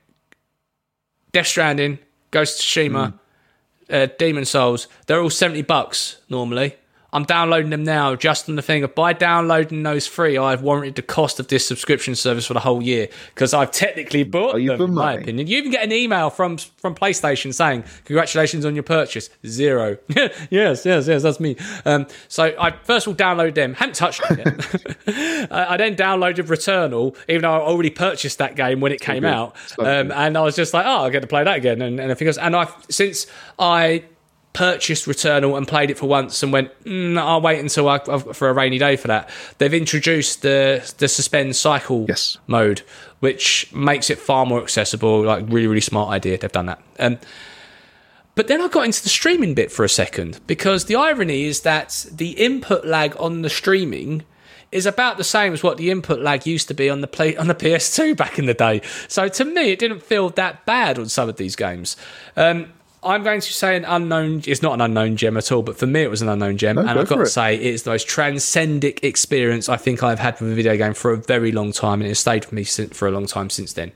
[1.33, 1.99] Death Stranding,
[2.31, 3.15] Ghost of Tsushima."
[3.91, 6.75] Uh, Demon's Souls, they're all 70 bucks normally.
[7.15, 10.97] I'm downloading them now just on the thing of by downloading those free, I've warranted
[10.97, 14.77] the cost of this subscription service for the whole year because I've technically bought you
[14.77, 15.47] them, in my opinion.
[15.47, 19.31] You even get an email from from PlayStation saying, Congratulations on your purchase.
[19.47, 19.97] Zero.
[20.09, 21.57] yes, yes, yes, that's me.
[21.85, 25.07] Um, so I first of all download them, haven't touched them yet.
[25.53, 29.25] I, I then downloaded Returnal, even though I already purchased that game when it came
[29.25, 29.55] out.
[29.79, 31.81] Um, and I was just like, oh, I'll get to play that again.
[31.81, 34.03] And, and I think, and I since I
[34.55, 38.35] purchased Returnal and played it for once and went, mm, I'll wait until I, I've,
[38.37, 39.29] for a rainy day for that.
[39.59, 42.39] They've introduced the the suspend cycle Yes.
[42.47, 42.81] mode,
[43.21, 45.23] which makes it far more accessible.
[45.25, 46.39] Like really, really smart idea.
[46.39, 46.81] They've done that.
[46.99, 47.19] Um,
[48.37, 51.61] but then I got into the streaming bit for a second because the irony is
[51.61, 54.25] that the input lag on the streaming
[54.73, 57.37] is about the same as what the input lag used to be on the play
[57.37, 58.81] on the PS2 back in the day.
[59.07, 61.97] So to me, it didn't feel that bad on some of these games.
[62.37, 62.73] Um,
[63.05, 64.43] I'm going to say an unknown.
[64.47, 66.79] It's not an unknown gem at all, but for me, it was an unknown gem,
[66.79, 67.27] and I've got to it.
[67.27, 71.13] say, it's the most transcendic experience I think I've had with a video game for
[71.13, 73.75] a very long time, and it's stayed with me since, for a long time since
[73.75, 73.93] then.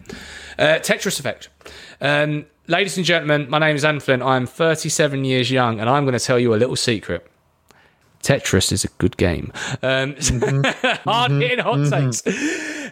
[0.58, 1.48] Uh, Tetris Effect.
[2.00, 4.22] Um, ladies and gentlemen, my name is Anne Flynn.
[4.22, 7.26] I'm 37 years young, and I'm going to tell you a little secret.
[8.22, 9.52] Tetris is a good game.
[9.82, 10.16] Um,
[11.04, 12.22] hard hitting hot takes.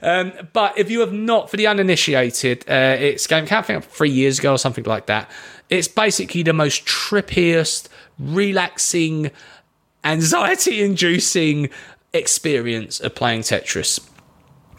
[0.03, 4.11] Um, but if you have not, for the uninitiated, uh, it's game, I think three
[4.11, 5.31] years ago or something like that.
[5.69, 9.31] It's basically the most trippiest, relaxing,
[10.05, 11.71] anxiety inducing
[12.13, 14.01] experience of playing Tetris.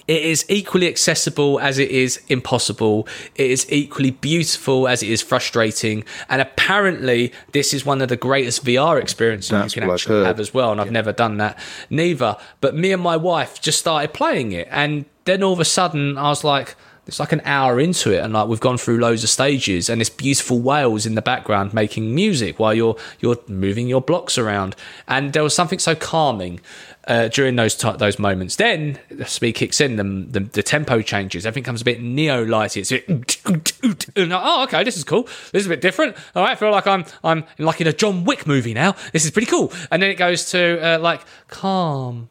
[0.08, 3.08] It is equally accessible as it is impossible.
[3.36, 6.05] It is equally beautiful as it is frustrating.
[6.30, 10.39] And apparently, this is one of the greatest VR experiences That's you can actually have
[10.39, 10.72] as well.
[10.72, 12.38] And I've never done that neither.
[12.62, 14.68] But me and my wife just started playing it.
[14.72, 16.76] And then all of a sudden, I was like,
[17.08, 20.01] it's like an hour into it, and like we've gone through loads of stages, and
[20.01, 24.76] it's beautiful whales in the background making music while you're you're moving your blocks around,
[25.08, 26.60] and there was something so calming
[27.08, 28.58] uh, during those t- those moments.
[28.58, 32.45] Then the speed kicks in, the, the the tempo changes, everything comes a bit neo
[32.45, 32.82] lighty.
[32.82, 35.24] It's bit, like, oh okay, this is cool.
[35.51, 36.16] This is a bit different.
[36.36, 38.95] All right, I feel like I'm I'm like in a John Wick movie now.
[39.14, 39.72] This is pretty cool.
[39.91, 42.30] And then it goes to uh, like calm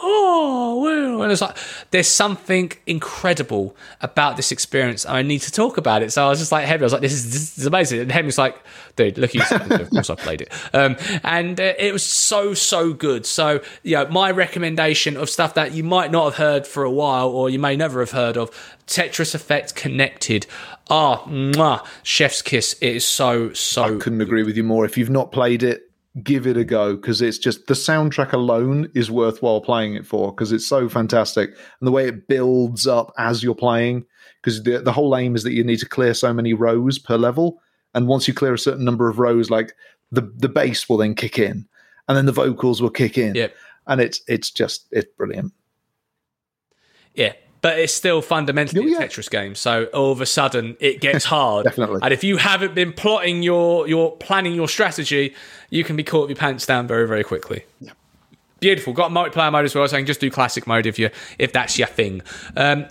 [0.00, 1.22] oh well.
[1.22, 1.56] And it's like
[1.90, 6.12] there's something incredible about this experience i need to talk about it.
[6.12, 8.00] So i was just like henry i was like this is, this is amazing.
[8.00, 8.60] And henry's like
[8.96, 9.42] dude look you.
[9.50, 10.52] Of course i played it.
[10.72, 13.26] Um, and uh, it was so so good.
[13.26, 16.90] So you know my recommendation of stuff that you might not have heard for a
[16.90, 18.50] while or you may never have heard of
[18.86, 20.46] tetris effect connected.
[20.90, 22.74] Ah mwah, chef's kiss.
[22.80, 24.84] It is so so I Couldn't agree with you more.
[24.84, 25.87] If you've not played it,
[26.22, 30.32] give it a go because it's just the soundtrack alone is worthwhile playing it for
[30.32, 31.50] because it's so fantastic.
[31.50, 34.04] And the way it builds up as you're playing
[34.42, 37.16] because the the whole aim is that you need to clear so many rows per
[37.16, 37.60] level.
[37.94, 39.72] And once you clear a certain number of rows like
[40.10, 41.66] the the bass will then kick in
[42.06, 43.34] and then the vocals will kick in.
[43.34, 43.54] Yep.
[43.88, 45.52] and it's it's just it's brilliant.
[47.14, 48.98] Yeah, but it's still fundamentally Oh, yeah.
[49.04, 49.54] a Tetris game.
[49.54, 51.64] So all of a sudden it gets hard.
[51.64, 52.00] Definitely.
[52.02, 55.34] And if you haven't been plotting your your planning your strategy,
[55.70, 57.64] you can be caught with your pants down very very quickly.
[57.80, 57.92] Yeah.
[58.60, 58.92] Beautiful.
[58.92, 61.52] Got multiplayer mode as well, so you can just do classic mode if you if
[61.52, 62.22] that's your thing.
[62.56, 62.86] Um,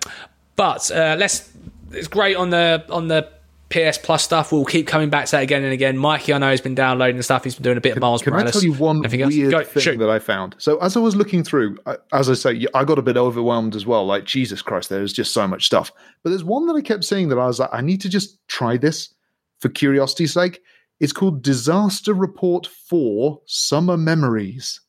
[0.55, 1.51] but uh, let's.
[1.91, 3.29] It's great on the on the
[3.69, 4.51] PS Plus stuff.
[4.51, 5.97] We'll keep coming back to that again and again.
[5.97, 7.43] Mikey, I know, has been downloading stuff.
[7.43, 8.49] He's been doing a bit of Miles Can Morales.
[8.49, 9.97] I tell you one weird Go, thing shoot.
[9.97, 10.55] that I found?
[10.57, 13.75] So as I was looking through, I- as I say, I got a bit overwhelmed
[13.75, 14.05] as well.
[14.05, 15.91] Like Jesus Christ, there's just so much stuff.
[16.23, 18.39] But there's one that I kept seeing that I was like, I need to just
[18.47, 19.13] try this
[19.59, 20.61] for curiosity's sake.
[20.99, 24.79] It's called Disaster Report Four: Summer Memories.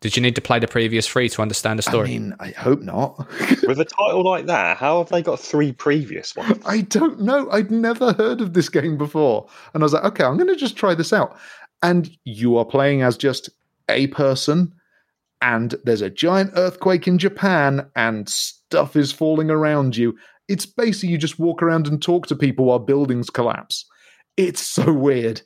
[0.00, 2.08] Did you need to play the previous three to understand the story?
[2.08, 3.18] I mean, I hope not.
[3.66, 6.62] With a title like that, how have they got three previous ones?
[6.64, 7.50] I don't know.
[7.50, 9.46] I'd never heard of this game before.
[9.74, 11.36] And I was like, okay, I'm going to just try this out.
[11.82, 13.50] And you are playing as just
[13.90, 14.72] a person,
[15.42, 20.16] and there's a giant earthquake in Japan, and stuff is falling around you.
[20.48, 23.84] It's basically you just walk around and talk to people while buildings collapse.
[24.38, 25.42] It's so weird.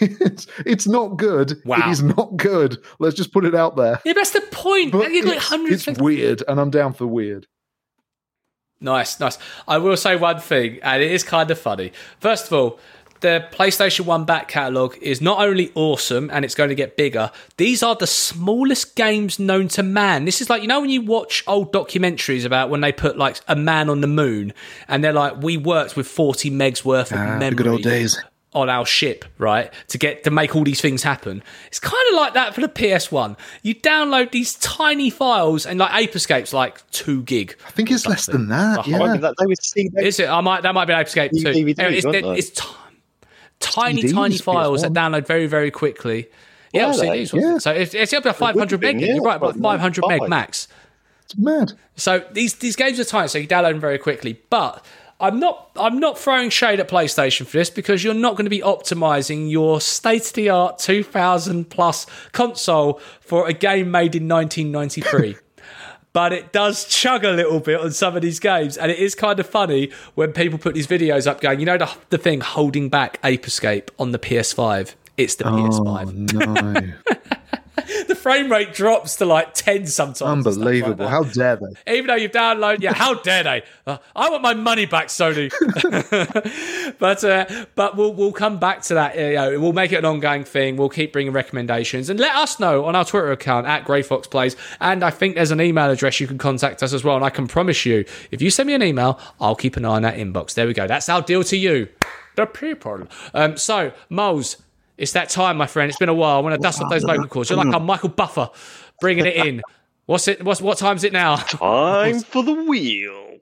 [0.00, 1.60] It's, it's not good.
[1.64, 1.78] Wow.
[1.86, 2.78] It is not good.
[2.98, 4.00] Let's just put it out there.
[4.04, 4.92] yeah, that's the point.
[4.92, 7.46] But You've got it's, hundreds it's weird, and I'm down for weird.
[8.80, 9.38] Nice, nice.
[9.66, 11.92] I will say one thing, and it is kind of funny.
[12.20, 12.78] First of all,
[13.20, 17.30] the PlayStation 1 back catalogue is not only awesome and it's going to get bigger,
[17.56, 20.26] these are the smallest games known to man.
[20.26, 23.40] This is like, you know, when you watch old documentaries about when they put like
[23.48, 24.52] a man on the moon
[24.88, 27.82] and they're like, we worked with 40 megs worth of Ah, memory the good old
[27.82, 28.22] days.
[28.54, 29.72] On our ship, right?
[29.88, 31.42] To get to make all these things happen.
[31.66, 33.36] It's kind of like that for the PS1.
[33.62, 37.56] You download these tiny files and like Ape Escape's like two gig.
[37.66, 38.78] I think it's less than that.
[38.80, 39.02] Oh, the Yeah.
[39.02, 40.28] I that they would see that Is it?
[40.28, 40.62] I might.
[40.62, 41.38] That might be Ape Escape too.
[41.38, 42.68] DVDs, Anyway, it's, aren't it's ti-
[43.60, 44.96] tiny, CDs, tiny files that PS1.
[44.96, 46.28] download very, very quickly.
[46.72, 47.06] Yeah, Were they?
[47.24, 47.32] CDs.
[47.32, 47.42] wasn't?
[47.42, 47.58] Yeah.
[47.58, 49.06] So it's, it's up to 500 been, meg.
[49.06, 50.68] yeah, You're right, about 500 meg max.
[51.24, 51.72] It's mad.
[51.96, 54.40] So these these games are tight, so you download them very quickly.
[54.50, 54.84] But
[55.24, 58.50] I'm not I'm not throwing shade at PlayStation for this because you're not going to
[58.50, 64.28] be optimizing your state of the art 2000 plus console for a game made in
[64.28, 65.36] 1993.
[66.12, 69.16] But it does chug a little bit on some of these games, and it is
[69.16, 72.40] kind of funny when people put these videos up going, you know, the, the thing
[72.40, 74.94] holding back Ape Escape on the PS5.
[75.16, 76.06] It's the PS5.
[76.06, 76.92] Oh no!
[78.06, 80.20] The frame rate drops to like 10 sometimes.
[80.20, 81.08] and stuff like Unbelievable!
[81.08, 81.94] How dare they?
[81.94, 82.82] even though you've downloaded.
[82.82, 83.62] Yeah, how dare they?
[83.86, 85.50] Uh, I want my money back, Sony.
[86.98, 89.16] but uh, but we'll we'll come back to that.
[89.16, 90.76] You know, we'll make it an ongoing thing.
[90.76, 94.26] We'll keep bringing recommendations and let us know on our Twitter account at Grey Fox
[94.26, 94.56] Plays.
[94.80, 97.16] And I think there's an email address you can contact us as well.
[97.16, 99.96] And I can promise you, if you send me an email, I'll keep an eye
[99.96, 100.54] on that inbox.
[100.54, 100.86] There we go.
[100.86, 101.88] That's our deal to you,
[102.36, 103.08] the people.
[103.32, 104.56] Um, so Moles.
[104.96, 105.88] It's that time, my friend.
[105.88, 106.36] It's been a while.
[106.36, 107.50] I want to dust off those vocal cords.
[107.50, 108.50] You're like a Michael Buffer,
[109.00, 109.62] bringing it in.
[110.06, 110.44] What's it?
[110.44, 111.36] What's what time is it now?
[111.36, 113.38] Time for the wheel.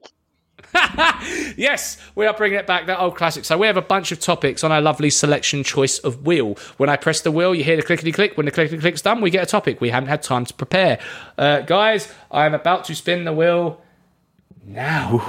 [1.55, 3.45] Yes, we are bringing it back, that old classic.
[3.45, 6.55] So we have a bunch of topics on our lovely selection choice of wheel.
[6.77, 8.35] When I press the wheel, you hear the clickety click.
[8.37, 9.79] When the clickety click's done, we get a topic.
[9.79, 10.99] We haven't had time to prepare.
[11.37, 13.81] Uh, guys, I am about to spin the wheel
[14.65, 15.19] now.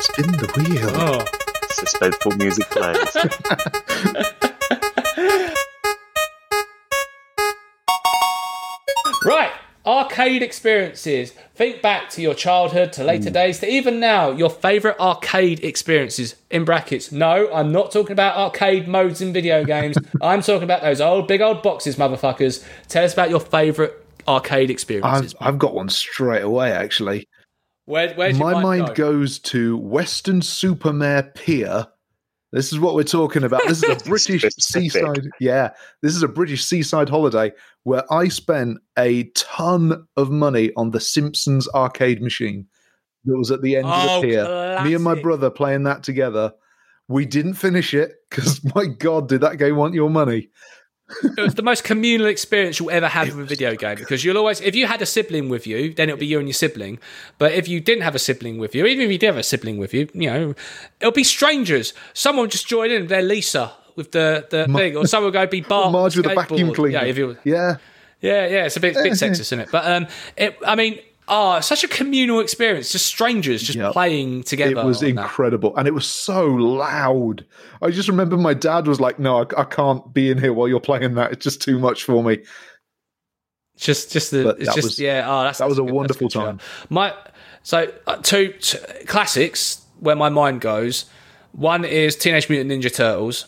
[0.00, 0.90] Spin the wheel.
[0.92, 1.24] Oh.
[1.70, 4.46] Suspenseful music plays.
[9.86, 11.32] arcade experiences.
[11.54, 13.34] Think back to your childhood, to later hmm.
[13.34, 16.34] days, to even now, your favourite arcade experiences.
[16.50, 19.96] In brackets, no, I'm not talking about arcade modes in video games.
[20.22, 22.64] I'm talking about those old, big old boxes, motherfuckers.
[22.88, 23.92] Tell us about your favourite
[24.26, 25.34] arcade experiences.
[25.40, 27.28] I've, I've got one straight away, actually.
[27.84, 29.12] Where, where's your My mind mind go?
[29.12, 31.86] goes to Weston-super-Mare Pier.
[32.52, 33.62] This is what we're talking about.
[33.66, 35.28] This is a British seaside.
[35.40, 35.70] Yeah,
[36.02, 41.00] this is a British seaside holiday where I spent a ton of money on the
[41.00, 42.66] Simpsons arcade machine
[43.24, 44.84] that was at the end Oh, of the oh, pier.
[44.84, 46.52] Me and my brother playing that together.
[47.08, 50.48] We didn't finish it because, my God, did that game want your money?
[51.08, 54.36] It was the most communal experience you'll ever have with a video game because you'll
[54.36, 56.98] always, if you had a sibling with you, then it'll be you and your sibling.
[57.38, 59.44] But if you didn't have a sibling with you, even if you did have a
[59.44, 60.54] sibling with you, you know,
[61.00, 61.94] it'll be strangers.
[62.12, 63.06] Someone just join in.
[63.06, 65.92] They're Lisa with the, the thing, or someone will go be Bart.
[65.92, 67.04] Marge with a vacuum cleaner.
[67.04, 67.76] Yeah, yeah.
[68.20, 69.68] yeah, yeah, it's a bit, bit sexist, isn't it?
[69.70, 70.98] But um, it, I mean,
[71.28, 73.92] oh, such a communal experience, just strangers just Yep.
[73.92, 74.72] playing together.
[74.80, 75.22] It was on that.
[75.22, 77.44] incredible, and it was so loud.
[77.82, 80.68] I just remember my dad was like, "No, I, I can't be in here while
[80.68, 81.32] you're playing that.
[81.32, 82.38] It's just too much for me."
[83.78, 85.24] Just, just the, But it's just was- yeah.
[85.26, 86.58] Oh, that's that was a good, wonderful time.
[86.58, 86.64] show.
[86.88, 87.12] My
[87.62, 91.04] so uh, two, t- classics where my mind goes.
[91.52, 93.46] One is Teenage Mutant Ninja Turtles.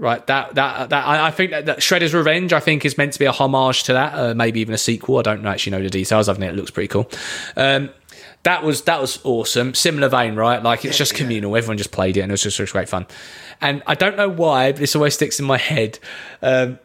[0.00, 2.54] Right, that that that I, I think that, that Shredder's Revenge.
[2.54, 5.18] I think is meant to be a homage to that, uh, maybe even a sequel.
[5.18, 6.26] I don't actually know the details.
[6.26, 6.48] I've it.
[6.48, 7.10] It looks pretty cool.
[7.54, 7.90] Um,
[8.44, 9.74] that was that was awesome.
[9.74, 10.62] Similar vein, right?
[10.62, 11.54] Like it's just communal.
[11.54, 13.06] Everyone just played it, and it was just, it was great fun.
[13.60, 15.98] And I don't know why, but this always sticks in my head.
[16.40, 16.78] Um,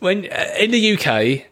[0.00, 1.46] when uh, in the UK,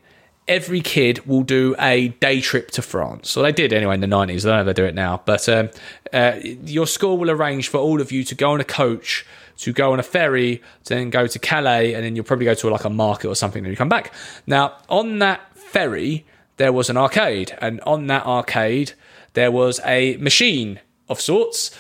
[0.47, 3.35] every kid will do a day trip to France.
[3.35, 4.45] Well, they did anyway in the 90s.
[4.45, 5.23] I don't know if they do it now.
[5.25, 5.71] But um,
[6.13, 9.27] uh, your school will arrange for all of you to go on a coach,
[9.59, 12.55] to go on a ferry, to then go to Calais, and then you'll probably go
[12.55, 14.13] to like a market or something and you come back.
[14.47, 16.25] Now, on that ferry,
[16.59, 17.57] there was an arcade.
[17.61, 18.93] And on that arcade,
[19.35, 21.77] there was a machine of sorts,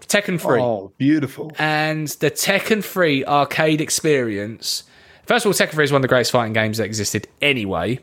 [0.00, 1.50] Tekken 3 Oh, beautiful!
[1.58, 4.84] and the Tekken 3 arcade experience.
[5.24, 7.98] First of all, Tekken 3 is one of the greatest fighting games that existed anyway.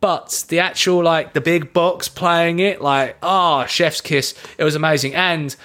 [0.00, 4.34] But the actual, like, the big box playing it, like, ah, chef's kiss.
[4.58, 5.14] It was amazing.
[5.14, 5.56] And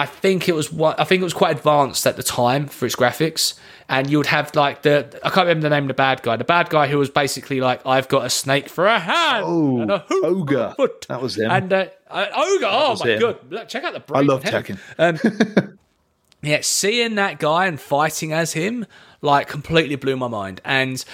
[0.00, 2.86] I think it was what I think it was quite advanced at the time for
[2.86, 3.54] its graphics.
[3.88, 6.36] And you would have like the I can't remember the name of the bad guy.
[6.36, 9.80] The bad guy who was basically like, I've got a snake for a hand Oh,
[9.82, 10.74] and a hoop ogre.
[10.76, 11.06] foot.
[11.08, 11.50] That was him.
[11.50, 12.66] And uh, uh, ogre.
[12.68, 13.20] Oh my him.
[13.20, 13.38] god!
[13.50, 14.14] Look, check out the.
[14.16, 14.42] I love.
[14.42, 14.78] Tekken.
[14.98, 15.78] Um,
[16.42, 18.86] yeah, seeing that guy and fighting as him,
[19.20, 21.04] like, completely blew my mind, and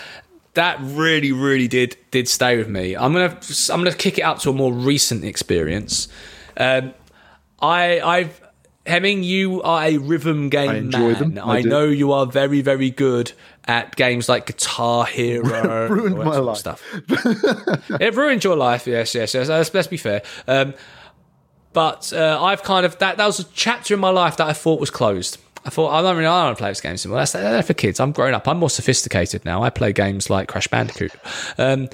[0.55, 2.95] that really, really did did stay with me.
[2.97, 3.39] I'm gonna
[3.71, 6.09] I'm gonna kick it up to a more recent experience.
[6.57, 6.95] Um,
[7.61, 8.41] I I've
[8.87, 11.35] Hemming, you are a rhythm game enjoy man.
[11.35, 11.49] them.
[11.49, 13.33] I I, know you are very, very good
[13.65, 15.89] at games like Guitar Hero.
[15.91, 16.59] Ruined my life.
[16.59, 16.83] Stuff.
[18.01, 18.87] it ruined your life.
[18.87, 19.49] Yes, yes, yes.
[19.49, 20.23] Let's, let's be fair.
[20.47, 20.75] Um,
[21.73, 24.55] but uh, I've kind of that that was a chapter in my life that I
[24.55, 25.39] thought was closed.
[25.67, 27.19] I thought I don't really I don't want to play this game anymore.
[27.19, 28.01] That's they're for kids.
[28.01, 28.47] I'm grown up.
[28.49, 29.63] I'm more sophisticated now.
[29.63, 31.13] I play games like Crash Bandicoot,
[31.59, 31.89] um,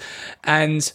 [0.44, 0.92] and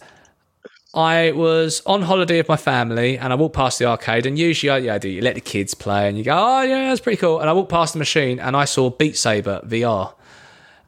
[0.94, 4.24] I was on holiday with my family, and I walked past the arcade.
[4.24, 5.08] And usually, I, yeah, I do.
[5.08, 7.52] You let the kids play, and you go, "Oh yeah, that's pretty cool." And I
[7.52, 10.14] walked past the machine, and I saw Beat Saber VR,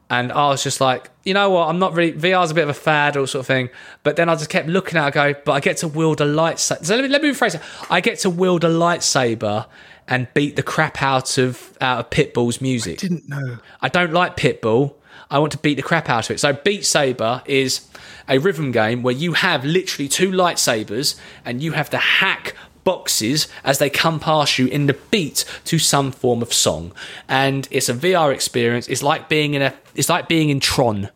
[0.09, 1.69] And I was just like, you know what?
[1.69, 3.69] I'm not really VR's a bit of a fad or sort of thing.
[4.03, 6.19] But then I just kept looking at it, I go, but I get to wield
[6.19, 6.83] a lightsaber.
[6.83, 7.61] So let me, let me rephrase it.
[7.89, 9.67] I get to wield a lightsaber
[10.07, 12.97] and beat the crap out of out of Pitbull's music.
[12.97, 13.59] Didn't know.
[13.81, 14.95] I don't like Pitbull.
[15.31, 16.39] I want to beat the crap out of it.
[16.39, 17.87] So Beat Saber is
[18.29, 22.53] a rhythm game where you have literally two lightsabers and you have to hack
[22.83, 26.91] boxes as they come past you in the beat to some form of song.
[27.29, 28.87] And it's a VR experience.
[28.87, 31.09] It's like being in a it's like being in Tron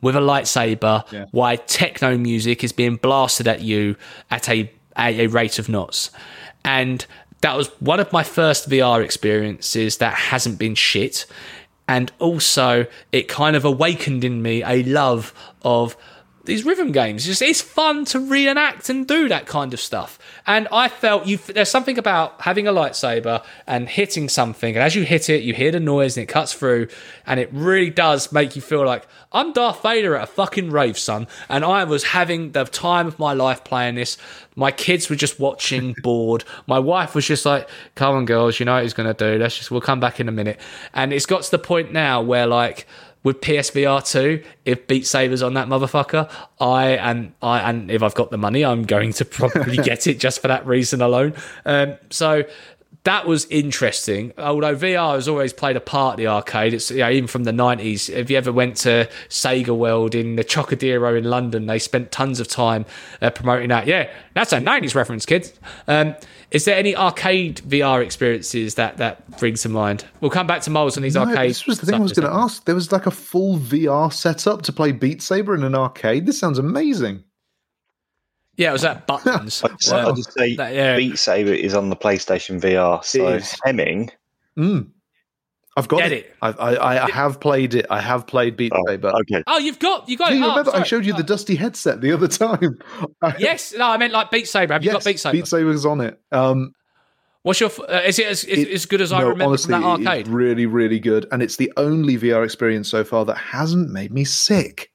[0.00, 1.26] with a lightsaber Yeah.
[1.30, 3.96] while techno music is being blasted at you
[4.30, 6.10] at a, a, a rate of knots.
[6.64, 7.04] And
[7.42, 11.24] that was one of my first VR experiences that hasn't been shit.
[11.90, 15.96] And also, it kind of awakened in me a love of
[16.44, 17.26] these rhythm games.
[17.26, 20.18] Just it's fun to reenact and do that kind of stuff.
[20.46, 24.94] And I felt you there's something about having a lightsaber and hitting something, and as
[24.94, 26.88] you hit it, you hear the noise and it cuts through,
[27.26, 30.98] and it really does make you feel like I'm Darth Vader at a fucking rave,
[30.98, 31.28] son.
[31.48, 34.16] And I was having the time of my life playing this.
[34.56, 36.44] My kids were just watching, bored.
[36.66, 39.38] My wife was just like, "Come on, girls, you know what he's gonna do.
[39.38, 40.58] Let's just we'll come back in a minute."
[40.94, 42.86] And it's got to the point now where like
[43.22, 48.14] with PSVR two, if Beat Saber's on that motherfucker, I and I and if I've
[48.14, 51.34] got the money, I'm going to probably get it just for that reason alone.
[51.64, 52.44] Um, so
[53.04, 54.32] that was interesting.
[54.36, 56.74] Although VR has always played a part in the arcade.
[56.74, 58.08] It's you know, even from the nineties.
[58.10, 62.40] If you ever went to Sega World in the Trocadero in London, they spent tons
[62.40, 62.84] of time
[63.22, 63.86] uh, promoting that.
[63.86, 65.52] Yeah, that's a nineties reference, kids.
[65.88, 66.14] Um,
[66.50, 70.04] is there any arcade VR experiences that that brings to mind?
[70.20, 71.50] We'll come back to Moles and these No, arcade.
[71.50, 72.64] this was the thing I was going to ask.
[72.64, 76.26] There was like a full VR setup to play Beat Saber in an arcade.
[76.26, 77.22] This sounds amazing.
[78.56, 79.62] Yeah, it was at Buttons.
[79.64, 80.96] I'd just, I'd just say that- yeah.
[80.96, 83.02] Beat Saber is on the PlayStation VR.
[83.04, 83.56] So is.
[83.64, 84.10] Hemming,
[84.58, 84.90] Mm.
[85.76, 86.24] I've got Get it.
[86.26, 86.34] it.
[86.42, 87.86] I, I, I have played it.
[87.88, 89.08] I have played Beat oh, Saber.
[89.20, 89.42] okay.
[89.46, 90.38] Oh, you've got you got Do it.
[90.38, 92.78] you Oh, remember I showed you the dusty headset the other time?
[93.38, 94.72] Yes, no, I meant like Beat Saber.
[94.74, 95.32] Have you got yes, Beat Saber?
[95.36, 96.20] Beat Saber's on it.
[96.32, 96.72] Um,
[97.42, 97.70] What's your?
[97.70, 100.00] f- Uh, is it as, is, It- as good as I remember honestly, from that
[100.00, 100.28] it's arcade?
[100.28, 104.24] really, really good, and it's the only VR experience so far that hasn't made me
[104.24, 104.89] sick.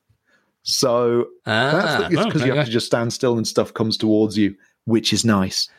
[0.67, 4.35] So that's Ah, because well, you have to just stand still and stuff comes towards
[4.37, 4.55] you,
[4.85, 5.69] which is nice.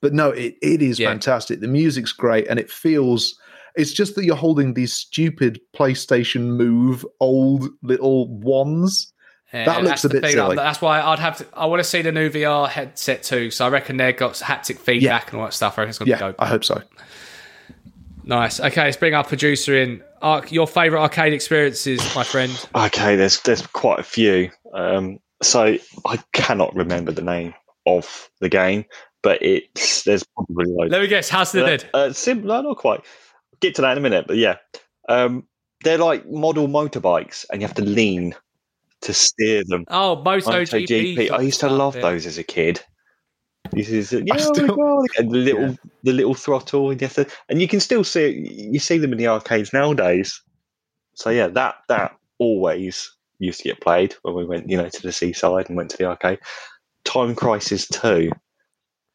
[0.00, 1.10] But no, it, it is Yeah.
[1.10, 1.60] fantastic.
[1.60, 3.36] The music's great, and it feels.
[3.76, 9.12] It's just that you're holding these stupid PlayStation Move old little wands.
[9.52, 10.54] Yeah, that looks a bit thing, silly.
[10.54, 11.46] That's why I'd have to.
[11.54, 13.50] I want to see the new VR headset too.
[13.50, 15.76] So I reckon they've got haptic feedback and all that stuff.
[15.76, 16.82] I reckon it's going to Yeah, go I hope so.
[18.24, 18.60] nice.
[18.60, 20.02] Okay, let's bring our producer in.
[20.22, 22.68] Arc, your favorite arcade experiences, my friend.
[22.74, 24.50] Okay, there's there's quite a few.
[24.74, 27.54] Um, so I cannot remember the name
[27.86, 28.84] of the game,
[29.22, 30.92] but it's there's probably loads.
[30.92, 31.28] Let me guess.
[31.28, 31.90] House of the Dead.
[31.94, 33.00] Uh, sim- no, not quite.
[33.60, 34.56] Get to that in a minute, but yeah,
[35.08, 35.46] um,
[35.84, 38.34] they're like model motorbikes, and you have to lean
[39.02, 39.84] to steer them.
[39.88, 41.30] Oh, Moto, MotoGP.
[41.30, 42.82] I used to love those as a kid.
[43.72, 45.06] This is yeah, I oh my God.
[45.18, 45.74] and the little Yeah.
[46.02, 49.18] the little throttle, and you to, and you can still see you see them in
[49.18, 50.40] the arcades nowadays.
[51.14, 55.02] So yeah, that that always used to get played when we went, you know, to
[55.02, 56.38] the seaside and went to the arcade.
[57.04, 58.30] Time Crisis Two.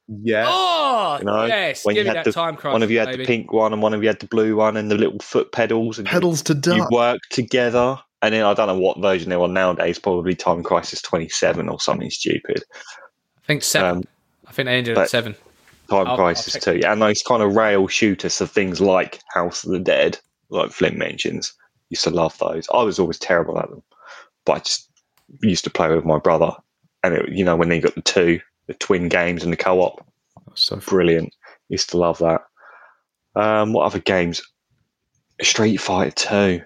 [0.07, 0.45] Yeah.
[0.47, 1.83] Oh, You know, yes.
[1.83, 2.73] when you Give me had that the- time crisis.
[2.73, 3.23] one of you had baby.
[3.23, 5.51] the pink one, and one of you had the blue one, and the little foot
[5.51, 6.91] pedals, and you- Pedals to you duck.
[6.91, 7.97] work together.
[8.21, 9.99] And then I don't know what version they're on nowadays.
[9.99, 12.63] Probably Time Crisis Twenty Seven or something stupid.
[13.37, 13.89] I think seven.
[13.97, 14.14] Um, I
[14.55, 15.35] think they ended at seven.
[15.89, 19.63] Time I'll- Crisis I'll too, and those kind of rail shooters, so things like House
[19.63, 20.17] of the Dead,
[20.49, 21.53] like Flint mentions.
[21.89, 22.67] Used to love those.
[22.73, 23.83] I was always terrible at them,
[24.45, 24.89] but I just
[25.41, 26.51] used to play with my brother,
[27.03, 30.03] and it, you know when they got the two, the twin games and the co-op,
[30.55, 31.33] So brilliant.
[31.69, 32.41] Used to love that.
[33.35, 34.41] Um, what other games?
[35.41, 36.61] Street Fighter Two.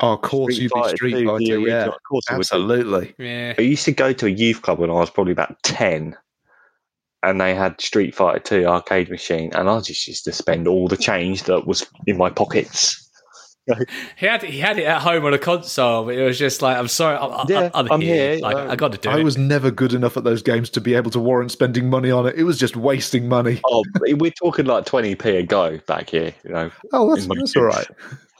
[0.00, 1.34] oh, of course you'd be Street 2, Fighter.
[1.36, 1.68] original.
[1.68, 3.14] Yeah, Of course absolutely.
[3.18, 3.54] Yeah.
[3.56, 6.16] I used to go to a youth club when I was probably about 10
[7.24, 10.88] and they had Street Fighter 2 arcade machine and I just used to spend all
[10.88, 13.00] the change that was in my pockets.
[14.16, 16.76] He had he had it at home on a console, but it was just like,
[16.76, 18.32] I'm sorry, I'm, Yeah, I'm, I'm here.
[18.32, 19.20] here, Like, uh, I got to do I it.
[19.20, 22.10] I was never good enough at those games to be able to warrant spending money
[22.10, 22.34] on it.
[22.36, 23.62] It was just wasting money.
[23.66, 26.70] Oh, we're talking like 20p a go back here, you know.
[26.92, 27.86] Oh, that's, that's all right.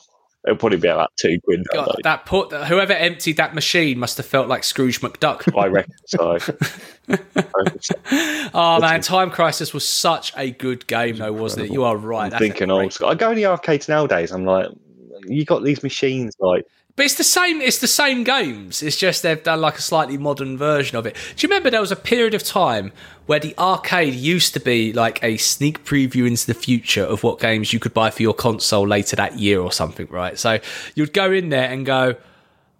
[0.47, 4.26] It'll probably be about two quid, God, that put whoever emptied that machine must have
[4.26, 5.57] felt like Scrooge McDuck.
[5.59, 5.95] I reckon.
[6.05, 6.38] So,
[8.55, 11.72] oh man, Time Crisis was such a good game, though, wasn't it?
[11.72, 12.24] You are right.
[12.24, 13.09] I'm That's thinking old school.
[13.09, 14.68] I go in the arcades nowadays, I'm like,
[15.26, 16.66] you got these machines like
[16.97, 17.61] But it's the same.
[17.61, 18.82] It's the same games.
[18.82, 21.16] It's just they've done like a slightly modern version of it.
[21.36, 22.92] Do you remember there was a period of time
[23.26, 27.40] where the arcade used to be like a sneak preview into the future of what
[27.40, 30.38] games you could buy for your console later that year or something, right?
[30.38, 30.61] So
[30.95, 32.14] you'd go in there and go,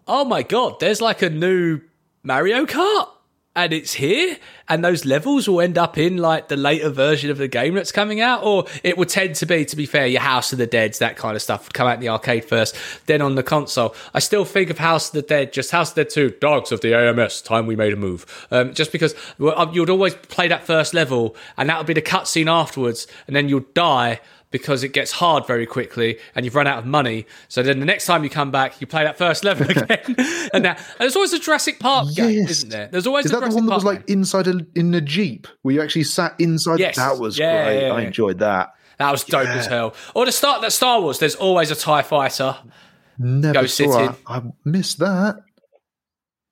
[0.07, 1.81] "Oh my god, there's like a new
[2.23, 3.09] Mario Kart."
[3.57, 4.37] And it's here
[4.69, 7.93] and those levels will end up in like the later version of the game that's
[7.93, 10.67] coming out or it would tend to be to be fair your house of the
[10.67, 12.77] deads that kind of stuff would come out in the arcade first
[13.07, 13.95] then on the console.
[14.13, 16.73] I still think of house of the dead just house of the dead 2 dogs
[16.73, 18.47] of the ams time we made a move.
[18.51, 22.03] Um, just because well, you'd always play that first level and that would be the
[22.03, 24.21] cutscene afterwards and then you'd die
[24.55, 27.27] because it gets hard very quickly and you've run out of money.
[27.49, 30.15] So then the next time you come back, you play that first level again.
[30.55, 32.17] and now and there's always a Jurassic Park Yes.
[32.17, 32.87] game, isn't there?
[32.87, 34.19] There's always Is a that the one that Park was like game.
[34.19, 36.79] inside a, in a jeep where you actually sat inside?
[36.79, 36.95] Yes.
[36.95, 37.81] That was Yeah, great.
[37.89, 38.07] yeah, I yeah.
[38.07, 38.75] enjoyed that.
[39.01, 39.93] That was dope as hell.
[40.15, 42.57] Or the start that Star Wars, there's always a TIE fighter.
[43.19, 44.11] Never Go sit saw in.
[44.13, 44.17] it.
[44.29, 45.37] I missed that.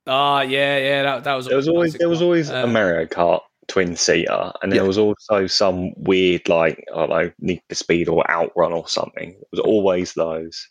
[0.08, 3.06] Ah, yeah, yeah, that, that was There was always there was always a Um, Mario
[3.06, 3.42] Kart
[3.72, 4.86] twin seater, and there Yeah.
[4.86, 9.30] was also some weird like I don't know Need for Speed or Outrun or something.
[9.30, 10.68] It was always those,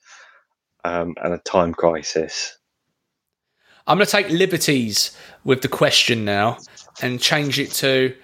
[0.84, 2.58] um, and a Time Crisis.
[3.88, 6.58] I'm going to take liberties with the question now
[7.02, 8.16] and change it to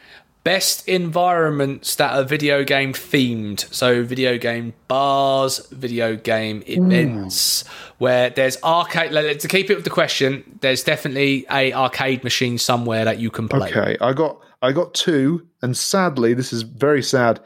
[0.43, 3.73] best environments that are video game themed.
[3.73, 7.63] So, video game bars, video game events,
[7.97, 9.11] where there's arcade.
[9.11, 13.31] like, To keep it with the question, there's definitely a arcade machine somewhere that you
[13.31, 13.69] can play.
[13.69, 17.39] Okay, I got I got two, and sadly, this is very sad.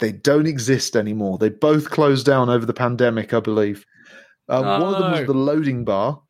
[0.00, 1.38] They don't exist anymore.
[1.38, 3.84] They both closed down over the pandemic, I believe.
[4.48, 5.24] Um, One of them was Oh.
[5.26, 6.20] the loading bar,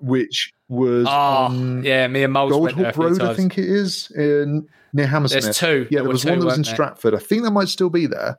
[0.00, 5.06] which was on yeah, me and Moles a Road, I think it is, in near
[5.06, 5.44] Hammersmith.
[5.44, 5.86] There's two.
[5.90, 6.74] Yeah, There there was two, one that was in there?
[6.74, 7.14] Stratford.
[7.14, 8.38] I think that might still be there.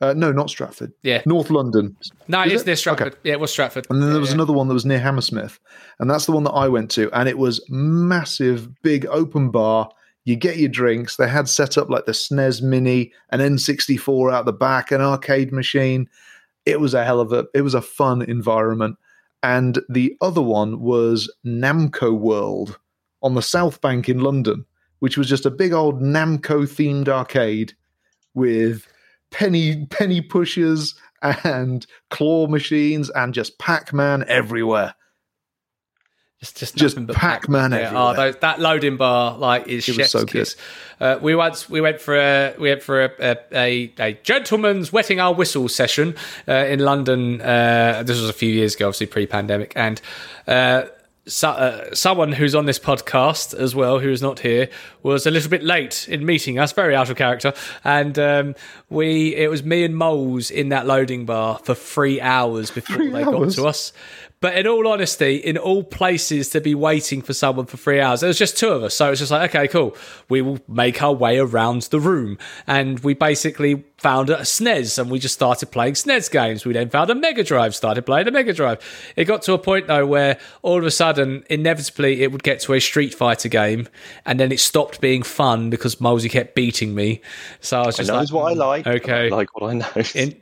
[0.00, 0.92] Uh, no, not Stratford.
[1.02, 1.22] Yeah.
[1.24, 1.96] North London.
[2.26, 2.66] No, Is it's it?
[2.66, 3.06] near Stratford.
[3.08, 3.16] Okay.
[3.24, 3.86] Yeah, it was Stratford.
[3.88, 4.34] And then there was yeah.
[4.34, 5.58] another one that was near Hammersmith.
[6.00, 7.10] And that's the one that I went to.
[7.12, 9.88] And it was massive, big open bar.
[10.24, 11.16] You get your drinks.
[11.16, 15.52] They had set up like the SNES Mini, an N64 out the back, an arcade
[15.52, 16.08] machine.
[16.64, 18.96] It was a hell of a, it was a fun environment.
[19.42, 22.78] And the other one was Namco World
[23.22, 24.64] on the South Bank in London,
[25.00, 27.74] which was just a big old Namco themed arcade
[28.32, 28.86] with
[29.30, 34.94] penny penny pushers and claw machines and just Pac-Man everywhere.
[36.44, 40.10] Just, just, Just but Pac-Man Yeah, oh, those, that loading bar like is It was
[40.10, 40.54] so good.
[41.00, 44.92] Uh, we once we went for a we went for a a, a, a gentleman's
[44.92, 46.14] wetting our whistle session
[46.46, 47.40] uh, in London.
[47.40, 50.00] Uh, this was a few years ago, obviously pre-pandemic, and.
[50.46, 50.84] Uh,
[51.26, 54.68] so, uh, someone who's on this podcast as well, who is not here,
[55.02, 58.54] was a little bit late in meeting us, very out of character, and um,
[58.90, 63.10] we it was me and Moles in that loading bar for three hours before Three
[63.10, 63.94] they got to us.
[64.44, 68.20] But in all honesty, in all places to be waiting for someone for three hours,
[68.20, 68.94] there was just two of us.
[68.94, 69.96] So it's just like, okay, cool.
[70.28, 72.36] We will make our way around the room.
[72.66, 76.66] And we basically found a SNES and we just started playing SNES games.
[76.66, 78.80] We then found a Mega Drive, started playing a Mega Drive.
[79.16, 82.60] It got to a point though where all of a sudden, inevitably, it would get
[82.60, 83.88] to a Street Fighter game
[84.26, 87.22] and then it stopped being fun because Mosey kept beating me.
[87.62, 88.86] So I was I just knows like, what I mm, like.
[88.86, 89.26] okay.
[89.28, 90.02] I like what I know.
[90.14, 90.38] in,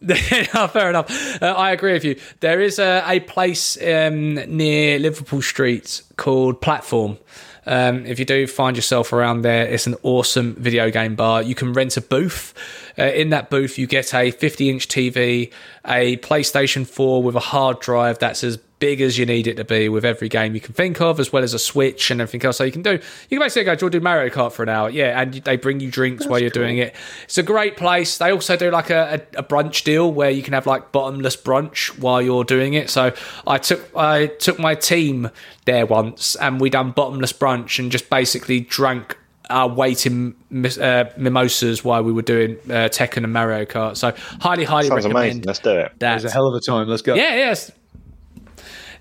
[0.00, 0.14] no,
[0.68, 1.42] fair enough.
[1.42, 2.18] Uh, I agree with you.
[2.40, 7.18] There is a, a place um, near Liverpool Street called Platform.
[7.66, 11.42] Um, if you do find yourself around there, it's an awesome video game bar.
[11.42, 12.54] You can rent a booth.
[12.98, 15.52] Uh, in that booth, you get a 50 inch TV,
[15.86, 19.64] a PlayStation 4 with a hard drive that's as big as you need it to
[19.64, 22.44] be with every game you can think of, as well as a Switch and everything
[22.44, 22.56] else.
[22.56, 24.62] So you can do, you can basically go, do you wanna do Mario Kart for
[24.64, 24.90] an hour?
[24.90, 26.96] Yeah, and they bring you drinks while you're doing it.
[27.24, 28.18] It's a great place.
[28.18, 31.36] They also do like a, a, a brunch deal where you can have like bottomless
[31.36, 32.90] brunch while you're doing it.
[32.90, 33.12] So
[33.46, 35.30] I took I took my team
[35.66, 39.16] there once and we done bottomless brunch and just basically drank
[39.50, 43.96] our weight in mis- uh, mimosas while we were doing uh, Tekken and Mario Kart.
[43.96, 45.42] So highly, highly Sounds recommend amazing.
[45.42, 45.92] Let's do it.
[45.98, 46.12] that.
[46.12, 46.88] It was a hell of a time.
[46.88, 47.14] Let's go.
[47.14, 47.68] Yeah, yes.
[47.68, 47.74] Yeah,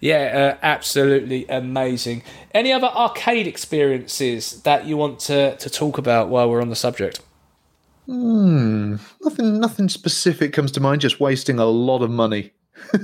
[0.04, 2.24] uh, absolutely amazing.
[2.54, 6.76] Any other arcade experiences that you want to, to talk about while we're on the
[6.76, 7.22] subject?
[8.06, 12.54] Hmm, Nothing nothing specific comes to mind, just wasting a lot of money.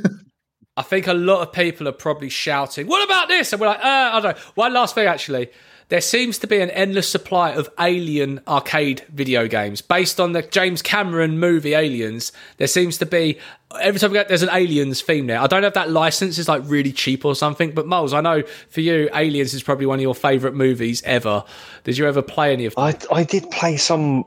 [0.77, 3.53] I think a lot of people are probably shouting, What about this?
[3.53, 4.43] And we're like, uh, I don't know.
[4.55, 5.49] One last thing, actually.
[5.89, 10.41] There seems to be an endless supply of alien arcade video games based on the
[10.41, 12.31] James Cameron movie Aliens.
[12.57, 13.37] There seems to be
[13.79, 15.39] every time we get there's an Aliens theme there.
[15.39, 18.21] I don't know if that license is like really cheap or something, but Moles, I
[18.21, 21.43] know for you, Aliens is probably one of your favourite movies ever.
[21.83, 22.83] Did you ever play any of them?
[22.83, 24.25] I I did play some.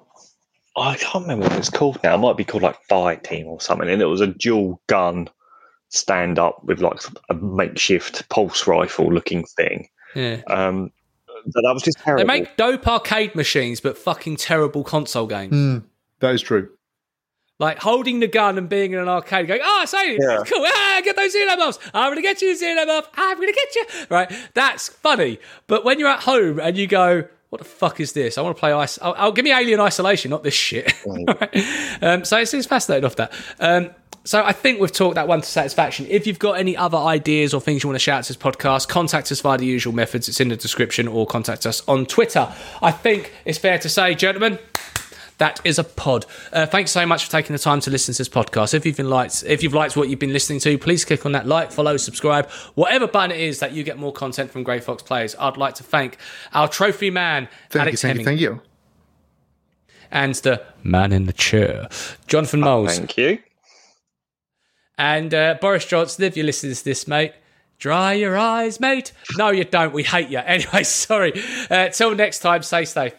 [0.76, 2.14] I can't remember what it's called now.
[2.14, 3.88] It might be called like Fire Team or something.
[3.88, 5.28] And it was a dual gun
[5.88, 7.00] stand up with like
[7.30, 9.88] a makeshift pulse rifle looking thing.
[10.14, 10.42] Yeah.
[10.46, 10.92] Um,
[11.54, 12.22] but that was just terrible.
[12.22, 15.54] They make dope arcade machines, but fucking terrible console games.
[15.54, 15.82] Mm,
[16.20, 16.70] that is true.
[17.60, 20.42] Like holding the gun and being in an arcade, going, "Oh, say Yeah.
[20.46, 20.64] cool!
[20.64, 21.78] Ah, get those xenomorphs!
[21.92, 23.06] I'm gonna get you, xenomorph!
[23.16, 24.32] I'm gonna get you!" Right?
[24.54, 25.40] That's funny.
[25.66, 28.38] But when you're at home and you go, "What the fuck is this?
[28.38, 28.96] I want to play ice.
[29.02, 31.64] I'll give me Alien Isolation, not this shit." Right?
[32.00, 33.32] um, so it's, it's fascinating off that.
[33.58, 33.90] Um,
[34.28, 36.04] so I think we've talked that one to satisfaction.
[36.10, 38.42] If you've got any other ideas or things you want to shout out to this
[38.42, 40.28] podcast, contact us via the usual methods.
[40.28, 42.52] It's in the description, or contact us on Twitter.
[42.82, 44.58] I think it's fair to say, gentlemen,
[45.38, 46.26] that is a pod.
[46.52, 48.74] Uh, thanks so much for taking the time to listen to this podcast.
[48.74, 51.32] If you've been liked, if you've liked what you've been listening to, please click on
[51.32, 54.80] that like, follow, subscribe, whatever button it is that you get more content from Grey
[54.80, 55.36] Fox Players.
[55.38, 56.18] I'd like to thank
[56.52, 58.68] our trophy man, Thank Alex you, thank Hemming, you, thank you.
[60.10, 61.88] and the man in the chair,
[62.26, 63.38] Jonathan Moles, Thank you.
[64.98, 66.24] And uh, Boris Johnson.
[66.24, 67.32] If you're listening to this, mate.
[67.78, 69.12] Dry your eyes, mate.
[69.36, 69.92] No, you don't.
[69.92, 70.38] We hate you.
[70.44, 71.32] Anyway, sorry.
[71.70, 73.14] Uh, till next time, stay safe.